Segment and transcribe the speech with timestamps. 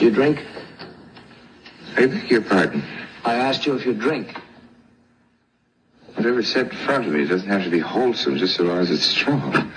[0.00, 0.46] You drink?
[1.96, 2.84] I beg your pardon.
[3.24, 4.32] I asked you if you drink.
[6.14, 8.92] Whatever's set in front of me doesn't have to be wholesome just so long as
[8.92, 9.72] it's strong.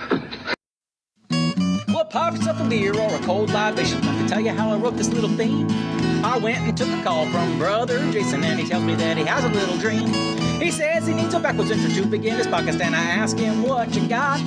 [1.90, 3.98] What pops up a beer or a cold libation?
[3.98, 5.68] I can tell you how I wrote this little theme.
[6.24, 9.24] I went and took a call from brother Jason, and he tells me that he
[9.24, 10.06] has a little dream.
[10.60, 13.64] He says he needs a backwards intro to begin his podcast, and I ask him
[13.64, 14.38] what you got.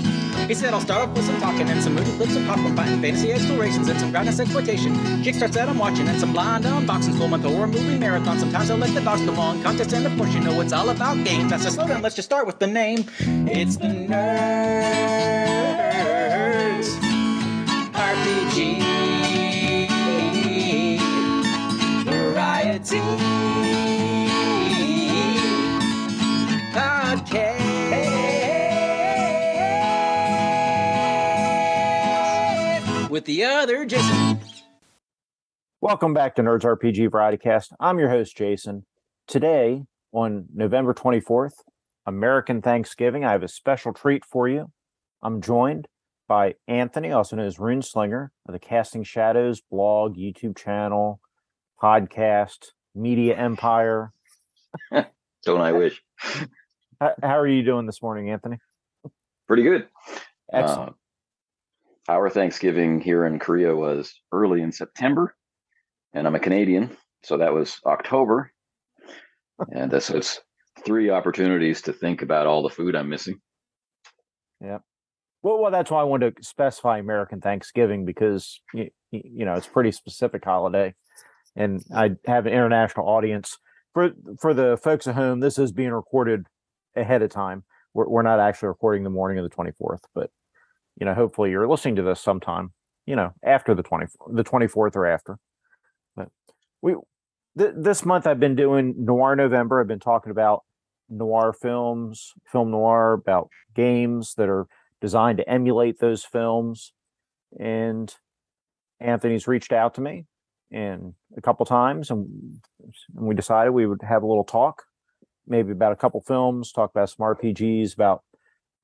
[0.48, 3.02] He said I'll start off with some talking and some moody clips of popcorn fighting,
[3.02, 4.94] fantasy explorations, and some groundless exploitation.
[5.22, 8.40] Kickstarts that I'm watching, and some blind unboxings, full month horror movie marathon.
[8.40, 10.90] Sometimes I'll let the dogs come on, contests, and of course you know it's all
[10.90, 11.50] about games.
[11.50, 12.02] That's a slow down.
[12.02, 13.06] Let's just start with the name.
[13.20, 15.55] It's the Nerds
[22.86, 23.16] Podcast
[33.10, 34.40] with the other Jason.
[35.82, 37.74] Welcome back to Nerds RPG Variety Cast.
[37.80, 38.86] I'm your host, Jason.
[39.28, 41.64] Today, on November 24th,
[42.06, 44.72] American Thanksgiving, I have a special treat for you.
[45.24, 45.88] I'm joined
[46.28, 51.20] by Anthony, also known as Rune Slinger, of the Casting Shadows blog, YouTube channel,
[51.82, 54.12] podcast, media empire.
[54.92, 56.02] Don't I wish?
[57.00, 58.58] How, how are you doing this morning, Anthony?
[59.48, 59.88] Pretty good.
[60.52, 60.92] Excellent.
[62.08, 65.36] Uh, our Thanksgiving here in Korea was early in September,
[66.14, 68.52] and I'm a Canadian, so that was October.
[69.72, 70.40] and so it's
[70.84, 73.40] three opportunities to think about all the food I'm missing.
[74.62, 74.80] Yeah.
[75.42, 79.68] Well, well, that's why I wanted to specify American Thanksgiving because you, you know it's
[79.68, 80.94] a pretty specific holiday,
[81.56, 83.58] and I have an international audience.
[83.94, 86.48] For for the folks at home, this is being recorded
[86.96, 87.64] ahead of time.
[87.94, 90.30] We're we're not actually recording the morning of the twenty fourth, but
[91.00, 92.74] you know, hopefully you're listening to this sometime,
[93.06, 95.38] you know, after the twenty the twenty fourth or after.
[96.16, 96.30] But
[96.82, 96.96] we
[97.58, 99.80] th- this month I've been doing Noir November.
[99.80, 100.64] I've been talking about
[101.10, 104.68] noir films, film noir, about games that are
[105.02, 106.94] designed to emulate those films.
[107.60, 108.14] And
[109.00, 110.26] Anthony's reached out to me
[110.72, 112.60] and a couple times and,
[113.16, 114.84] and we decided we would have a little talk,
[115.48, 118.24] maybe about a couple films, talk about some RPGs, about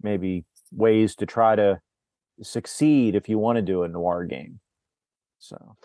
[0.02, 1.80] maybe ways to try to
[2.42, 4.60] succeed if you want to do a noir game.
[5.40, 5.76] So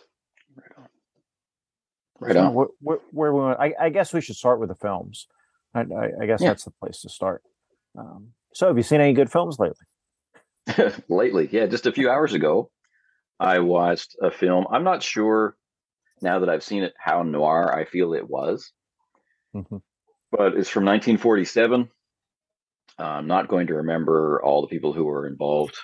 [2.19, 2.55] Right so on.
[2.55, 5.27] Where, where, where we want, I, I guess we should start with the films.
[5.75, 6.49] I, I, I guess Yeah.
[6.49, 7.43] that's the place to start.
[7.99, 10.95] Um, so, have you seen any good films lately?
[11.09, 12.71] Lately, yeah, just a few hours ago,
[13.39, 14.67] I watched a film.
[14.71, 15.57] I'm not sure
[16.23, 18.73] now that I've seen it how noir I feel it was,
[19.55, 19.83] Mhm.
[20.33, 21.91] but it's from 1947.
[22.99, 25.77] I'm not going to remember all the people who were involved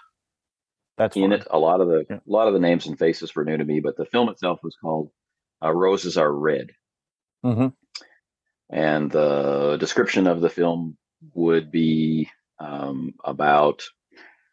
[0.96, 1.32] That's in fine.
[1.32, 1.46] it.
[1.50, 2.16] A lot of the Yeah.
[2.16, 4.60] a lot of the names and faces were new to me, but the film itself
[4.62, 5.10] was called
[5.62, 6.70] uh, "Roses Are Red,"
[7.44, 7.74] Mhm.
[8.70, 10.98] and the description of the film
[11.34, 13.82] would be um, about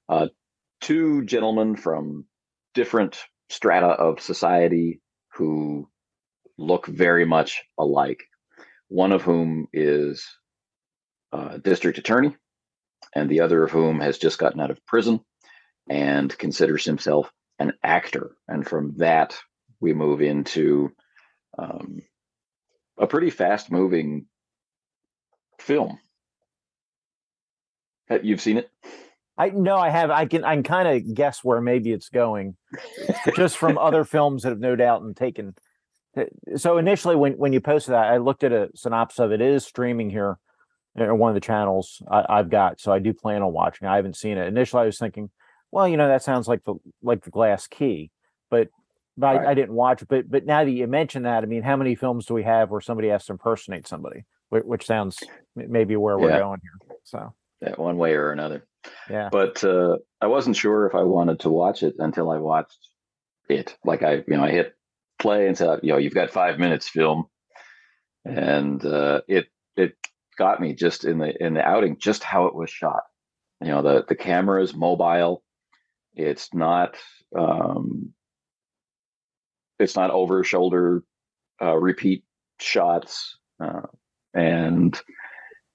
[0.10, 0.28] uh,
[0.82, 2.26] two gentlemen from
[2.74, 3.20] different
[3.50, 5.02] strata of society
[5.40, 5.90] who
[6.58, 8.26] look very much alike.
[8.90, 10.26] One of whom is
[11.32, 12.36] a district attorney,
[13.16, 15.22] and the other of whom has just gotten out of prison
[15.90, 18.36] and considers himself an actor.
[18.48, 19.38] And from that,
[19.80, 20.92] we move into
[21.58, 22.02] um,
[22.98, 24.26] a pretty fast moving
[25.60, 26.00] film.
[28.24, 28.70] You've seen it?
[29.40, 30.12] I no, I have.
[30.12, 30.44] I can.
[30.44, 32.58] I can kind of guess where maybe it's going,
[33.36, 35.56] just from other films that have no doubt and taken.
[36.18, 36.26] Eh,
[36.58, 39.40] so initially, when when you posted that, I looked at a synopsis of it.
[39.42, 40.38] It is streaming here,
[40.98, 42.82] eh, or one of the channels I, I've got.
[42.82, 43.88] So I do plan on watching.
[43.88, 44.46] I haven't seen it.
[44.48, 45.30] Initially, I was thinking,
[45.72, 48.12] well, you know, that sounds like the like the Glass Key,
[48.52, 48.68] but
[49.18, 49.48] but I, Right.
[49.48, 50.10] I didn't watch it.
[50.10, 52.70] But but now that you mention that, I mean, how many films do we have
[52.72, 54.26] where somebody has to impersonate somebody?
[54.50, 55.18] Which, which sounds
[55.56, 56.40] maybe where we're Yeah.
[56.40, 56.98] going here.
[57.06, 58.66] So that one way or another.
[59.10, 59.30] Yeah.
[59.32, 62.78] But uh, I wasn't sure if I wanted to watch it until I watched
[63.50, 63.78] it.
[63.84, 64.76] Like I, you know, I hit
[65.18, 67.26] play and said, you know, you've got five minutes, film,
[68.26, 69.96] and uh, it it
[70.38, 73.04] got me just in the in the outing, just how it was shot.
[73.62, 75.44] You know, the the camera is mobile.
[76.14, 76.96] It's not
[77.38, 78.14] um,
[79.80, 81.04] it's not over shoulder
[81.62, 82.24] uh, repeat
[82.60, 83.82] shots, uh,
[84.34, 85.00] and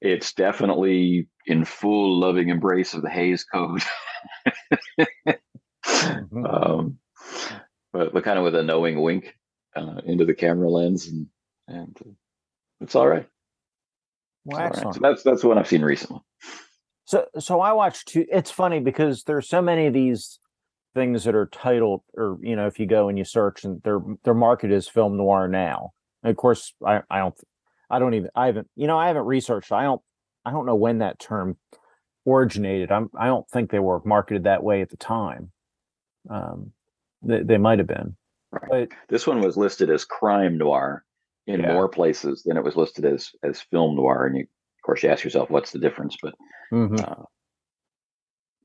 [0.00, 3.82] it's definitely in full loving embrace of the Hays Code.
[5.87, 6.44] Mhm.
[6.79, 6.99] um,
[7.93, 9.37] but, but kind of with a knowing wink
[9.76, 11.26] uh, into the camera lens, and
[11.69, 12.11] and uh,
[12.81, 13.26] it's all right.
[14.44, 14.73] Well, all right.
[14.73, 14.94] excellent.
[14.96, 16.20] So that's that's one I've seen recently.
[17.06, 18.26] So so I watched two.
[18.31, 20.38] It's funny because there's so many of these
[20.94, 24.00] things that are titled, or you know, if you go and you search, and they're
[24.25, 25.93] they're marketed as film noir now.
[26.23, 27.35] And of course, I I don't
[27.90, 29.72] I don't even I haven't you know I haven't researched.
[29.72, 30.02] I don't
[30.44, 31.56] I don't know when that term
[32.26, 32.90] originated.
[32.90, 35.50] I'm I don't think they were marketed that way at the time.
[36.31, 36.72] Um,
[37.22, 38.16] they, they might have been.
[38.50, 38.88] Right.
[38.88, 41.04] But, this one was listed as crime noir
[41.46, 41.72] in yeah.
[41.72, 45.08] more places than it was listed as as film noir, and you of course you
[45.08, 46.16] ask yourself what's the difference.
[46.22, 46.34] But
[46.72, 46.96] mm-hmm.
[46.96, 47.25] uh,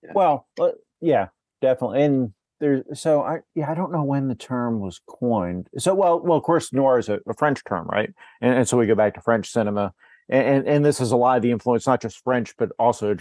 [0.03, 0.11] yeah.
[0.13, 0.71] well, uh,
[1.01, 1.27] yeah,
[1.61, 2.03] definitely.
[2.03, 5.67] And there's so I yeah I don't know when the term was coined.
[5.77, 8.13] So well well of course noir is a, a French term, right?
[8.41, 9.93] And, and, so we go back to French cinema,
[10.29, 13.15] and, and, and this is a lot of the influence, not just French, but also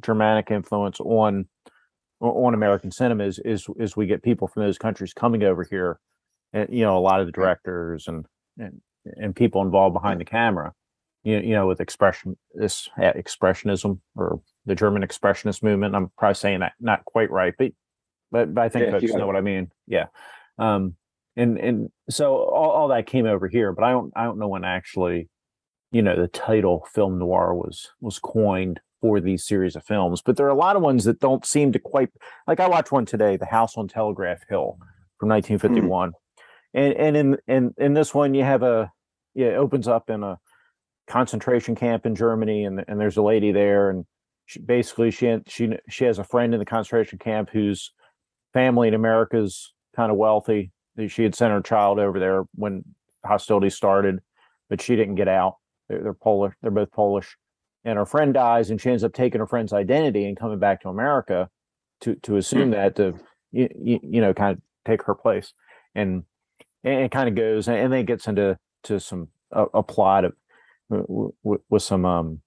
[0.00, 1.48] Germanic influence on
[2.20, 5.98] on American cinema is is is we get people from those countries coming over here,
[6.52, 8.26] and you know a lot of the directors and
[8.58, 10.72] and and people involved behind the camera,
[11.24, 15.94] you you know with expression this eh, expressionism or the German expressionist movement.
[15.94, 17.72] I'm probably saying that not quite right, but
[18.30, 19.70] but, but I think yeah, folks know what I mean.
[19.86, 20.06] Yeah.
[20.58, 20.96] Um,
[21.36, 24.48] and and so all, all that came over here, but I don't I don't know
[24.48, 25.28] when actually,
[25.92, 30.22] you know, the title film noir was was coined for these series of films.
[30.24, 32.08] But there are a lot of ones that don't seem to quite
[32.46, 34.78] like I watched one today, The House on Telegraph Hill
[35.18, 36.10] from 1951.
[36.10, 36.12] Mm.
[36.74, 38.90] And and in in in this one you have a
[39.34, 40.38] yeah, it opens up in a
[41.06, 44.06] concentration camp in Germany and and there's a lady there and
[44.46, 47.92] she basically she she she has a friend in the concentration camp whose
[48.56, 50.72] family in America is kind of wealthy.
[51.08, 52.84] She had sent her child over there when
[53.22, 54.20] hostilities started,
[54.70, 55.56] but she didn't get out.
[55.90, 56.54] They're, they're Polish.
[56.62, 57.36] They're both Polish,
[57.84, 60.80] and her friend dies, and she ends up taking her friend's identity and coming back
[60.80, 61.50] to America
[62.00, 63.14] to to assume that to
[63.52, 63.68] you,
[64.02, 65.52] you know kind of take her place,
[65.94, 66.22] and
[66.82, 70.32] and it kind of goes and then gets into to some a, a plot of
[70.88, 72.40] with, with some um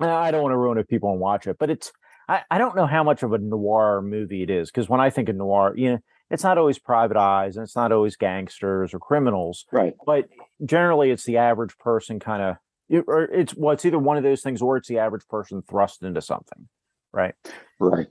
[0.00, 1.92] I don't want to ruin it if people to watch it, but it's
[2.28, 5.10] I, I don't know how much of a noir movie it is because when I
[5.10, 5.98] think of noir, you know,
[6.30, 9.66] it's not always private eyes and it's not always gangsters or criminals.
[9.70, 9.94] Right.
[10.06, 10.28] But
[10.64, 12.56] generally it's the average person kind of
[12.88, 15.62] it, or it's well, it's either one of those things or it's the average person
[15.62, 16.68] thrust into something.
[17.12, 17.34] Right.
[17.78, 18.06] Right.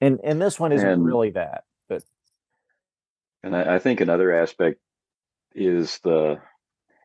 [0.00, 1.64] And and this one isn't and, really that.
[1.88, 2.02] But
[3.42, 4.78] and I, I think another aspect
[5.54, 6.38] is the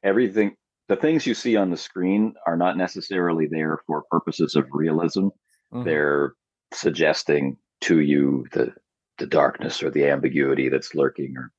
[0.03, 0.55] everything
[0.89, 5.29] the things you see on the screen are not necessarily there for purposes of realism.
[5.73, 5.85] Mm-hmm.
[5.85, 6.33] They're
[6.73, 8.73] suggesting to you the
[9.17, 11.51] the darkness or the ambiguity that's lurking or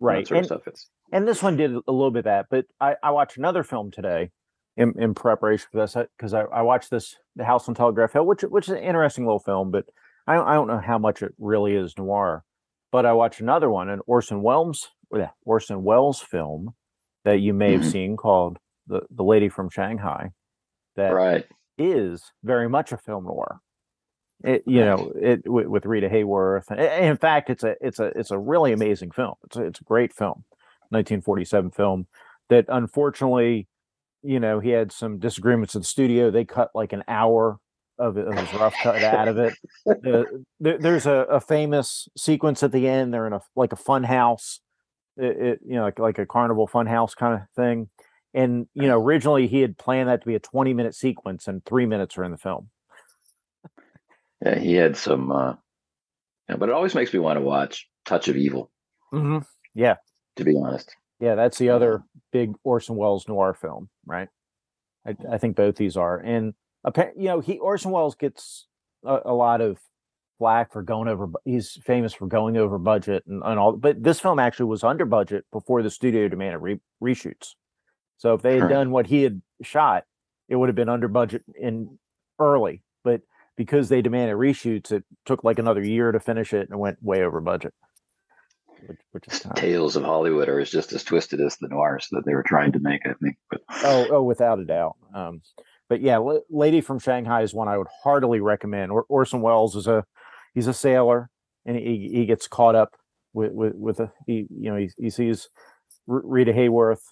[0.00, 0.68] right sort and, of stuff.
[0.68, 3.62] It's and this one did a little bit of that, but I, I watched another
[3.62, 4.30] film today
[4.76, 8.26] in, in preparation for this because I, I watched this The House on Telegraph Hill,
[8.26, 9.86] which which is an interesting little film, but
[10.26, 12.44] I I don't know how much it really is noir.
[12.90, 14.90] But I watched another one, an Orson Welles
[15.44, 16.74] Orson Welles film
[17.24, 17.90] that you may have mm-hmm.
[17.90, 20.30] seen called the the Lady from Shanghai.
[20.96, 21.46] That right
[21.78, 23.60] is very much a film noir.
[24.44, 26.70] It, you know, it with, Rita Hayworth.
[26.76, 29.34] In fact, it's a it's a it's a really amazing film.
[29.44, 30.44] It's a, it's a great film,
[30.90, 32.08] 1947 film
[32.48, 33.68] that unfortunately,
[34.22, 36.30] you know, he had some disagreements with the studio.
[36.30, 37.58] They cut like an hour
[37.98, 39.54] of, of his rough cut out of it.
[40.02, 40.26] there,
[40.78, 43.14] there's a, a, famous sequence at the end.
[43.14, 44.60] They're in a like a fun house,
[45.16, 47.88] it, it, you know, like like a carnival fun house kind of thing,
[48.34, 51.64] and you know, originally he had planned that to be a 20 minute sequence, and
[51.64, 52.70] three minutes are in the film.
[54.44, 55.54] Yeah, he had some, uh,
[56.48, 58.70] yeah, but it always makes me want to watch Touch of Evil.
[59.12, 59.38] Mm-hmm.
[59.74, 59.96] Yeah,
[60.36, 60.94] to be honest.
[61.20, 62.02] Yeah, that's the other
[62.32, 64.28] big Orson Welles noir film, right?
[65.06, 66.54] I, I think both these are, and
[67.16, 68.66] you know, he Orson Welles gets
[69.04, 69.78] a, a lot of
[70.38, 71.28] flack for going over.
[71.44, 75.04] He's famous for going over budget and, and all, but this film actually was under
[75.04, 77.50] budget before the studio demanded re- reshoots.
[78.22, 80.04] So if they had done what he had shot,
[80.48, 81.98] it would have been under budget in
[82.38, 82.84] early.
[83.02, 83.22] But
[83.56, 87.24] because they demanded reshoots, it took like another year to finish it and went way
[87.24, 87.74] over budget.
[88.86, 89.56] Which, which is kind.
[89.56, 92.78] Tales of Hollywood are just as twisted as the noirs that they were trying to
[92.78, 93.38] make, I think.
[93.50, 94.94] But oh, oh, without a doubt.
[95.12, 95.42] Um,
[95.88, 98.92] but yeah, Lady from Shanghai is one I would heartily recommend.
[98.92, 100.04] Or, Orson Welles is a
[100.54, 101.28] he's a sailor,
[101.66, 102.94] and he, he gets caught up
[103.32, 105.48] with with, with a he you know he, he sees
[106.06, 107.02] Rita Hayworth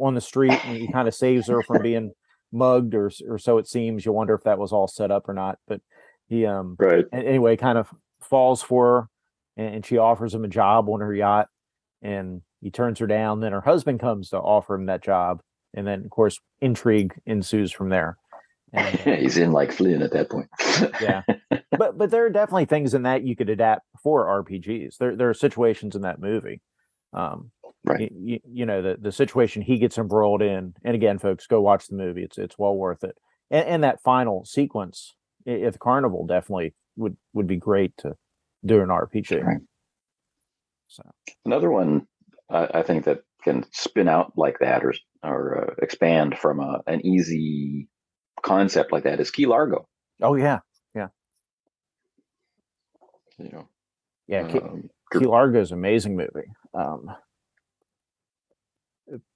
[0.00, 2.12] on the street and he kind of saves her from being
[2.52, 4.04] mugged or or so it seems.
[4.04, 5.80] You wonder if that was all set up or not but
[6.28, 7.04] he um right.
[7.12, 7.88] anyway kind of
[8.20, 9.08] falls for her
[9.56, 11.48] and she offers him a job on her yacht
[12.00, 13.40] and he turns her down.
[13.40, 15.42] Then her husband comes to offer him that job
[15.74, 18.16] and then of course intrigue ensues from there.
[18.72, 20.48] And, uh, he's in like Flynn at that point.
[21.00, 21.22] Yeah.
[21.78, 25.30] But but there are definitely things in that you could adapt for rpgs there there
[25.30, 26.60] are situations in that movie
[27.12, 27.50] um
[27.84, 31.60] right you, you, know the the situation he gets embroiled in and again folks go
[31.60, 33.16] watch the movie it's it's well worth it
[33.50, 35.14] and, and that final sequence
[35.46, 38.14] at the carnival definitely would would be great to
[38.64, 39.42] do an RPG.
[39.42, 39.60] Right.
[40.88, 41.02] So
[41.44, 42.06] Another one
[42.50, 46.82] I, I think that can spin out like that or or uh, expand from a,
[46.86, 47.88] an easy
[48.42, 49.88] concept like that is Key Largo.
[50.20, 50.60] oh yeah,
[50.94, 51.08] yeah.
[53.38, 53.68] You know,
[54.28, 54.48] yeah.
[54.48, 56.50] Key, um, Key Largo is an amazing movie.
[56.74, 57.06] Um,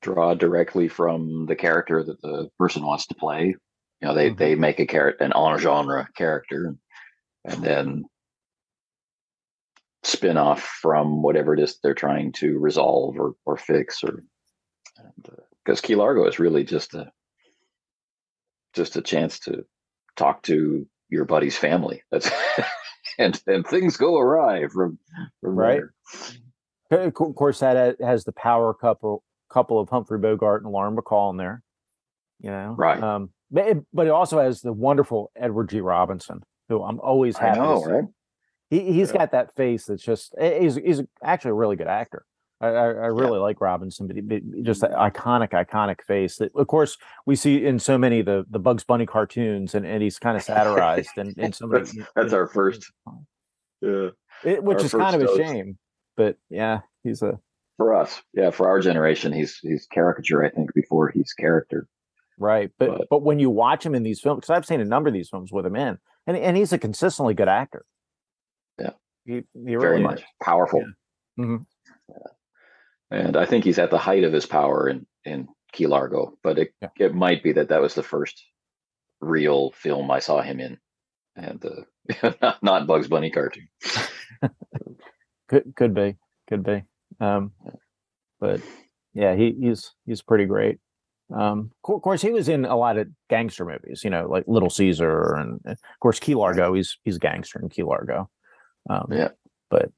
[0.03, 3.55] draw directly from the character that the person wants to play.
[4.01, 4.37] You know, they Mhm.
[4.39, 6.77] they make a character an en genre character,
[7.45, 8.05] and then
[10.03, 14.23] spin off from whatever it is they're trying to resolve or or fix or
[15.65, 17.11] because Key Largo is really just a
[18.75, 19.65] just a chance to
[20.17, 22.03] talk to your buddy's family.
[22.11, 22.31] That's
[23.19, 24.99] and and things go awry from
[25.41, 25.83] from Right.
[26.91, 27.07] there.
[27.07, 29.25] of course, that has the power couple
[29.57, 31.63] couple of Humphrey Bogart and Lauren Bacall in there.
[32.41, 33.03] You know, Right.
[33.03, 35.81] Um, but it, but it also has the wonderful Edward G.
[35.81, 37.61] Robinson, who I'm always I happy.
[37.61, 38.05] to know, right?
[38.69, 39.19] He he's Yeah.
[39.19, 42.27] got that face that's just he's he's actually a really good actor.
[42.61, 46.55] I I, I really like Robinson, but, he, but just that iconic iconic face that
[46.55, 50.03] of course we see in so many of the the Bugs Bunny cartoons, and, and
[50.03, 51.69] he's kind of satirized and and so.
[51.69, 52.93] That's that's our first.
[53.81, 54.09] Yeah.
[54.45, 55.79] it, which our is kind of a shame.
[56.17, 57.39] But yeah, he's a
[57.77, 61.87] for us yeah for our generation he's he's caricature i think before he's character
[62.39, 62.71] right.
[62.79, 65.09] But But- but when you watch him in these films, because I've seen a number
[65.09, 67.85] of these films with him in, and and he's a consistently good actor.
[68.79, 68.91] Yeah.
[69.25, 70.27] he, he very really much is.
[70.43, 70.85] powerful
[71.39, 71.45] Yeah.
[71.45, 71.67] Mhm.
[73.11, 76.59] and i think he's at the height of his power in in key largo but
[76.59, 76.89] it, Yeah.
[76.99, 78.43] it might be that that was the first
[79.21, 80.79] real film i saw him in
[81.37, 83.69] and uh, not, not bugs bunny cartoon
[85.49, 86.17] Could could be,
[86.49, 86.83] could be.
[87.21, 87.53] Um,
[88.41, 88.61] but
[89.15, 90.79] yeah, he he's he's pretty great.
[91.35, 94.71] Um, of course, he was in a lot of gangster movies, you know, like Little
[94.71, 96.75] Caesar, and of course, Key Largo.
[96.75, 98.31] He's he's a gangster in Key Largo.
[98.89, 99.29] Um, Yeah.
[99.71, 99.91] but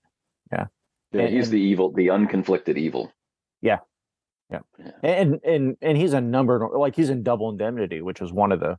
[0.52, 0.66] yeah,
[1.12, 3.12] And- he's and- the evil the unconflicted evil
[3.60, 3.80] Yeah,
[4.50, 4.90] yeah, yeah.
[5.02, 8.60] and and and he's a number like he's in Double Indemnity, which is one of
[8.60, 8.78] the,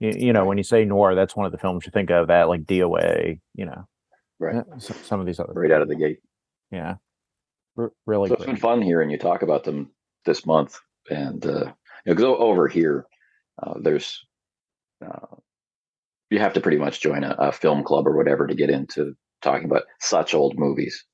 [0.00, 2.28] you, you know, when you say noir, that's one of the films you think of.
[2.28, 3.84] That like DOA, you know,
[4.38, 6.20] right uh, some of these other, right out of the gate
[6.70, 6.94] yeah,
[7.78, 9.90] R- really so it's been fun hearing you talk about them
[10.26, 10.78] this month
[11.10, 11.72] and uh
[12.04, 13.06] because over here
[13.62, 14.24] uh, there's
[15.04, 15.36] uh,
[16.30, 19.14] you have to pretty much join a, a film club or whatever to get into
[19.42, 21.04] talking about such old movies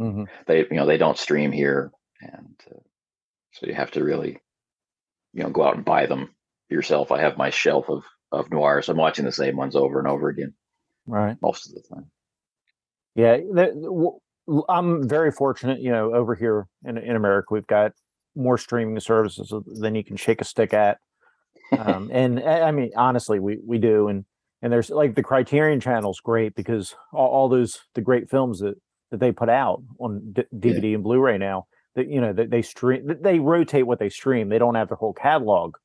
[0.00, 0.28] Mhm.
[0.46, 2.80] they you know they don't stream here and uh,
[3.52, 4.40] so you have to really
[5.32, 6.34] you know go out and buy them
[6.70, 10.08] yourself i have my shelf of of noirs i'm watching the same ones over and
[10.08, 10.54] over again
[11.06, 11.36] Right.
[11.42, 12.10] most of the time
[13.16, 14.22] Yeah, the, w- l-
[14.68, 15.80] I'm very fortunate.
[15.80, 17.92] You know, over here in in America, we've got
[18.36, 20.98] more streaming services than you can shake a stick at.
[21.76, 24.08] Um, and I I mean, honestly, we we do.
[24.08, 24.24] And
[24.62, 28.74] and there's like the Criterion Channel's great because all, all those the great films that
[29.10, 32.62] that they put out on D- DVD and Blu-ray now that you know that they
[32.62, 34.48] stream that they rotate what they stream.
[34.48, 35.76] They don't have their whole catalog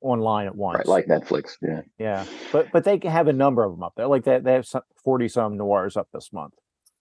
[0.00, 0.78] online at once.
[0.78, 3.94] right like netflix yeah Yeah, but but they can have a number of them up
[3.96, 4.06] there.
[4.06, 4.66] Like that, they have
[5.04, 6.54] forty some noirs up this month.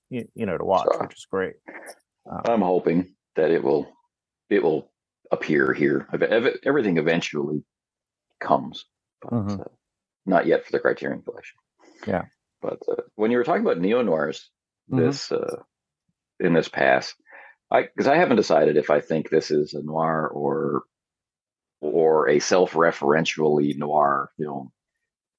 [0.09, 1.01] You, you know to watch, Sure.
[1.03, 1.55] which is great.
[2.29, 3.91] Um, I'm hoping that it will
[4.49, 4.91] it will
[5.31, 6.07] appear here.
[6.13, 7.63] Ev- ev- Everything eventually
[8.39, 8.85] comes,
[9.21, 9.59] but Mhm.
[9.61, 9.63] uh,
[10.25, 11.59] not yet for the Criterion Collection.
[12.05, 12.25] Yeah.
[12.61, 14.49] But uh, when you were talking about neo noirs,
[14.89, 14.97] Mhm.
[14.99, 15.61] this uh,
[16.39, 17.13] in this pass,
[17.69, 20.83] I because I haven't decided if I think this is a noir or
[21.81, 24.71] or a self-referentially noir film,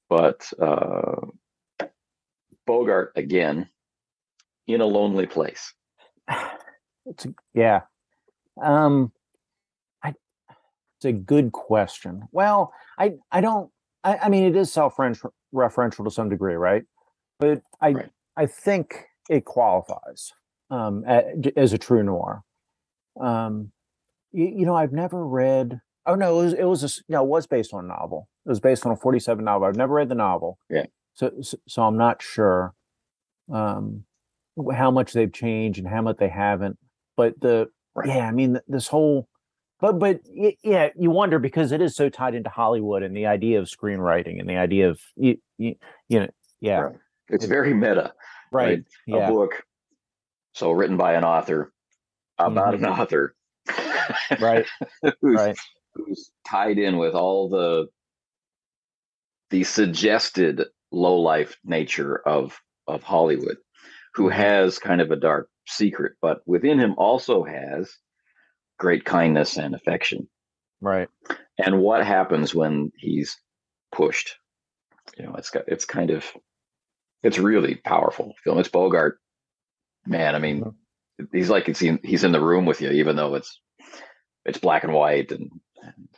[0.08, 1.26] but uh,
[2.66, 3.68] Bogart again
[4.68, 5.72] in a lonely place.
[7.06, 7.80] it's a, yeah,
[8.62, 9.12] um,
[10.02, 10.10] I
[10.98, 12.28] it's a good question.
[12.30, 13.70] Well, I I don't.
[14.04, 16.84] I, I mean, it is self referential to some degree, right?
[17.40, 18.10] But I Right.
[18.36, 20.32] I think it qualifies
[20.70, 21.04] um,
[21.56, 22.42] as a true noir.
[23.20, 23.72] Um,
[24.32, 25.80] you, you know, I've never read.
[26.06, 28.28] Oh no, it was it was a, no, it was based on a novel.
[28.46, 29.66] It was based on a forty-seven novel.
[29.66, 30.58] I've never read the novel.
[30.68, 30.86] Yeah.
[31.14, 32.74] So so, so I'm not sure
[33.52, 34.04] um,
[34.74, 36.78] how much they've changed and how much they haven't.
[37.16, 38.08] But the Right.
[38.08, 39.28] yeah, I mean this whole.
[39.80, 40.20] But but
[40.62, 44.38] yeah, you wonder because it is so tied into Hollywood and the idea of screenwriting
[44.40, 45.74] and the idea of you you,
[46.08, 46.28] you know
[46.60, 46.96] yeah Right.
[47.28, 48.12] It's It- very meta.
[48.52, 49.62] right, A yeah book,
[50.52, 51.72] so written by an author
[52.38, 53.00] about an mm-hmm.
[53.00, 53.34] author,
[54.40, 54.66] right
[55.20, 55.58] who's, right
[55.94, 57.88] who's tied in with all the
[59.50, 63.58] the suggested low life nature of of Hollywood,
[64.18, 67.90] who has kind of a dark secret, but within him also has
[68.78, 70.28] great kindness and affection.
[70.80, 71.08] right
[71.58, 73.36] And what happens when he's
[73.92, 74.36] pushed?
[75.16, 76.24] You know, it's got it's kind of
[77.22, 78.58] it's really powerful film.
[78.58, 79.18] It's Bogart
[80.08, 80.74] man, I mean,
[81.32, 83.60] he's like it's in, he's in the room with you, even though it's
[84.44, 85.50] it's black and white and,
[85.82, 86.08] and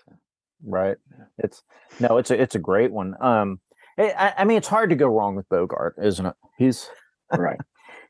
[0.64, 0.96] right.
[1.38, 1.62] It's
[1.98, 3.14] no, it's a it's a great one.
[3.20, 3.60] Um,
[3.98, 6.34] I, I mean, it's hard to go wrong with Bogart, isn't it?
[6.56, 6.88] He's
[7.36, 7.60] right.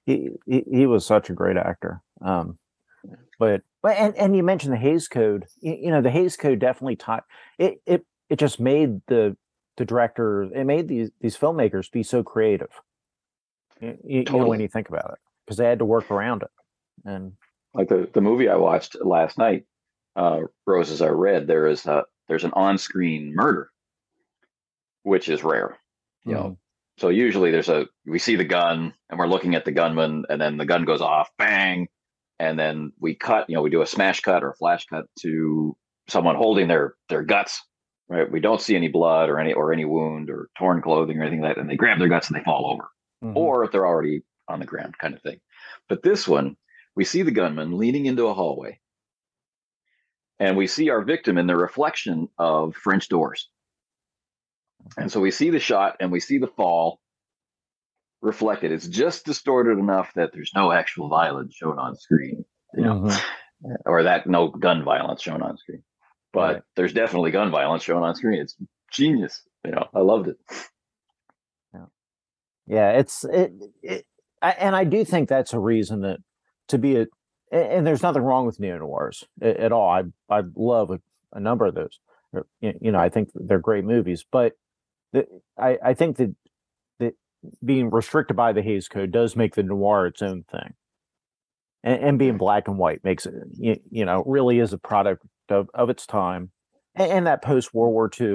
[0.07, 2.03] He, he he was such a great actor.
[2.21, 2.59] Um,
[3.39, 5.47] but but and and you mentioned the Hays Code.
[5.61, 7.25] You, you know, the Hays Code definitely taught
[7.59, 7.81] it.
[7.87, 9.37] It it just made the
[9.77, 10.43] the director.
[10.43, 12.71] It made these these filmmakers be so creative.
[13.81, 16.43] You, you, you know, when you think about it, because they had to work around
[16.43, 16.51] it.
[17.05, 17.33] And
[17.73, 19.65] Like the the movie I watched last night,
[20.17, 21.47] uh, Roses Are Red.
[21.47, 23.71] There is a there's an on screen murder,
[25.03, 25.79] which is rare.
[26.25, 26.59] You know,
[27.01, 30.39] so usually there's a we see the gun and we're looking at the gunman and
[30.39, 31.89] then the gun goes off bang.
[32.39, 35.07] And then we cut you know we do a smash cut or a flash cut
[35.21, 35.75] to
[36.09, 37.63] someone holding their their guts
[38.11, 38.31] right?
[38.31, 41.41] We don't see any blood or any or any wound or torn clothing or anything
[41.41, 41.61] like that.
[41.61, 42.89] And they grab their guts and they fall over.
[43.25, 43.37] Mhm.
[43.37, 45.41] or if they're already on the ground kind of thing.
[45.89, 46.57] But this one
[46.97, 48.79] we see the gunman leaning into a hallway.
[50.39, 53.49] And we see our victim in the reflection of french doors
[54.97, 57.01] and so we see the shot and we see the fall
[58.23, 58.73] reflected.
[58.73, 62.45] It's just distorted enough that there's no actual violence shown on screen,
[62.75, 63.77] you know, Mhm.
[63.87, 65.83] or that no gun violence shown on screen.
[66.33, 66.63] But Right.
[66.77, 68.41] there's definitely gun violence shown on screen.
[68.41, 68.57] It's
[68.91, 69.43] genius.
[69.65, 70.39] You know, I loved it.
[71.75, 71.87] yeah,
[72.67, 74.07] yeah it's it, it
[74.43, 76.19] I, and I do think that's a reason that
[76.69, 77.07] to be a
[77.53, 79.89] a- and there's nothing wrong with neo noirs at all.
[79.91, 81.01] I I love a,
[81.33, 81.99] a number of those.
[82.61, 84.53] You know, I think they're great movies, but
[85.13, 85.27] the,
[85.59, 86.35] I I think that
[86.99, 87.15] that
[87.65, 90.75] being restricted by the Hays Code does make the noir its own thing,
[91.83, 95.25] and, and being black and white makes it you, you know really is a product
[95.49, 96.51] of of its time,
[96.95, 98.27] and, and that post World War II,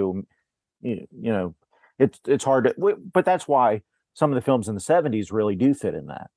[0.82, 1.56] you, you know,
[2.00, 3.82] it's it's hard to, but that's why
[4.14, 6.30] some of the films in the 70s really do fit in that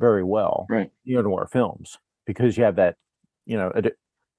[0.00, 0.90] very well Right.
[1.04, 2.96] neo noir films because you have that
[3.46, 3.92] you know ad-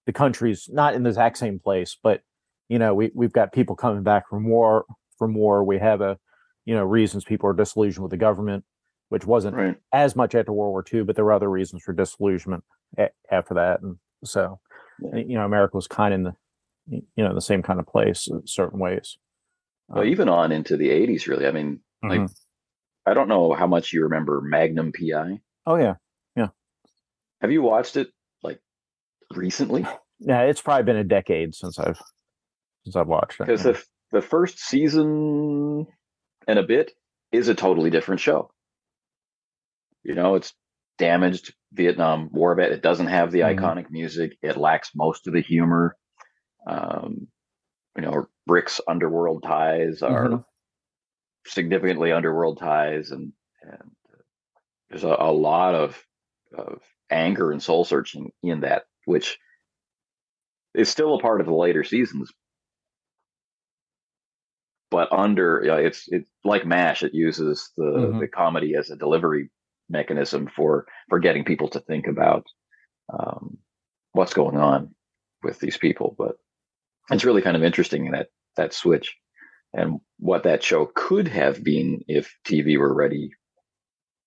[0.05, 2.21] the country's not in the exact same place but
[2.69, 4.85] you know we, we've got people coming back from war
[5.17, 6.17] from war we have a
[6.65, 8.63] you know reasons people are disillusioned with the government
[9.09, 9.75] which wasn't Right.
[9.93, 12.63] as much after world war ii but there were other reasons for disillusionment
[12.97, 14.59] a- after that and so
[14.99, 15.17] Yeah.
[15.19, 16.33] you know america was kind of in the
[17.15, 19.17] you know the same kind of place in certain ways
[19.87, 21.45] Well, Um, even on into the 80s, really.
[21.47, 22.35] I mean, like, mhm.
[23.05, 25.39] I don't know how much you remember Magnum PI.
[25.65, 25.95] oh yeah
[26.35, 26.49] Yeah.
[27.41, 28.09] Have you watched it
[28.43, 28.59] like
[29.35, 29.85] recently?
[30.19, 31.99] yeah it's probably been a decade since i've
[32.85, 33.73] since i've watched it because yeah.
[33.73, 35.87] the the first season
[36.47, 36.91] and a bit
[37.31, 38.51] is a totally different show.
[40.03, 40.53] You know, it's
[40.97, 42.71] damaged Vietnam War vet.
[42.71, 43.57] It doesn't have the Mhm.
[43.57, 44.37] iconic music.
[44.41, 45.97] It lacks most of the humor.
[46.67, 47.27] Um,
[47.95, 50.45] you know, Rick's underworld ties are Mhm.
[51.47, 53.95] significantly underworld ties, and and
[54.89, 56.05] there's a, a lot of
[56.53, 59.37] of anger and soul searching in that, which
[60.73, 62.31] is still a part of the later seasons,
[64.95, 67.03] but under yeah, it's it's like Mash.
[67.03, 68.19] It uses the Mhm.
[68.21, 69.49] the comedy as a delivery
[69.89, 72.45] mechanism for for getting people to think about
[73.11, 73.57] um,
[74.13, 74.95] what's going on
[75.43, 76.15] with these people.
[76.17, 76.37] But
[77.11, 79.17] it's really kind of interesting that that switch
[79.73, 83.31] and what that show could have been if TV were ready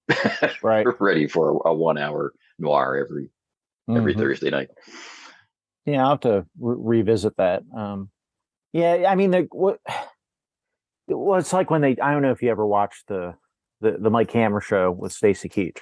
[0.63, 3.31] right ready for a, one hour noir every
[3.97, 4.19] every Mhm.
[4.19, 4.69] Thursday night.
[5.87, 7.63] Yeah, I'll have to re- revisit that.
[7.75, 8.11] Um,
[8.75, 9.81] yeah, I mean, the, what?
[11.09, 11.97] Well, it's like when they.
[12.03, 13.35] I don't know if you ever watched the
[13.81, 15.79] the, the Mike Hammer show with Stacy Keach.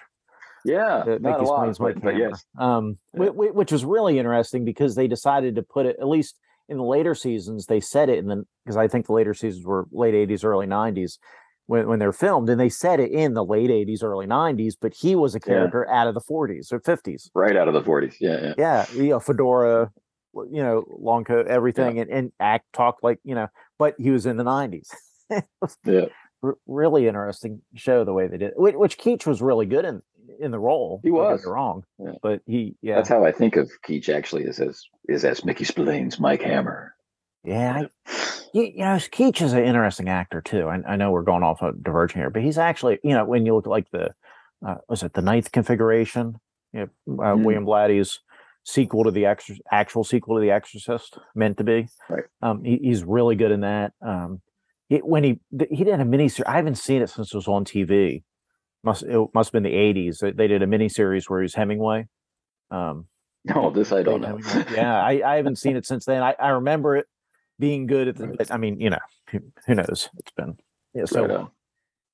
[0.64, 2.18] Yeah, not a lot, Mike Hammer.
[2.30, 3.20] yes, Um, Yeah.
[3.26, 6.76] whi- whi- which was really interesting because they decided to put it at least in
[6.76, 7.66] the later seasons.
[7.66, 10.66] They said it in the because I think the later seasons were late '80s, early
[10.66, 11.18] '90s
[11.66, 14.74] when when they're filmed, and they said it in the late '80s, early '90s.
[14.80, 15.46] But he was a Yeah.
[15.54, 17.30] character out of the '40s or '50s.
[17.34, 18.16] right out of the forties.
[18.20, 19.90] Yeah, yeah, yeah, you know, fedora,
[20.34, 24.26] you know, long coat, everything, and, and act talk like you know, but he was
[24.26, 24.90] in the nineties.
[25.84, 26.06] yeah.
[26.66, 30.02] really interesting show the way they did, which, which Keach was really good in
[30.40, 31.00] in the role.
[31.02, 31.44] He was.
[31.46, 32.12] wrong, Yeah.
[32.22, 34.08] but he, yeah, That's how I think of Keach.
[34.08, 36.94] Actually, is as is as Mickey Spillane's Mike Hammer.
[37.44, 37.82] yeah.
[37.84, 38.10] I,
[38.52, 40.68] you, you know, Keach is an interesting actor too.
[40.68, 43.46] I, I know we're going off a diverging here, but he's actually, you know, when
[43.46, 44.14] you look like the,
[44.66, 46.36] uh, was it the ninth configuration?
[46.72, 47.44] You know, uh, Mm.
[47.44, 48.20] William Blatty's
[48.64, 51.88] sequel to the Exor- actual sequel to the Exorcist, meant to be.
[52.10, 52.24] Right.
[52.42, 53.92] Um, he, he's really good in that.
[54.00, 54.40] Um,
[54.88, 57.64] he, when he he did a miniseries, I haven't seen it since it was on
[57.64, 58.22] TV.
[58.84, 60.18] Must it must have been the eighties.
[60.20, 62.06] They did a miniseries where he was Hemingway.
[62.70, 63.06] Um,
[63.44, 64.38] No, this I don't know.
[64.72, 66.22] Yeah, I, I haven't seen it since then.
[66.22, 67.06] I, I remember it
[67.58, 68.46] being good at the.
[68.50, 68.98] I mean, you know,
[69.30, 70.08] who, who knows?
[70.18, 70.58] It's been
[70.94, 71.46] yeah, so Right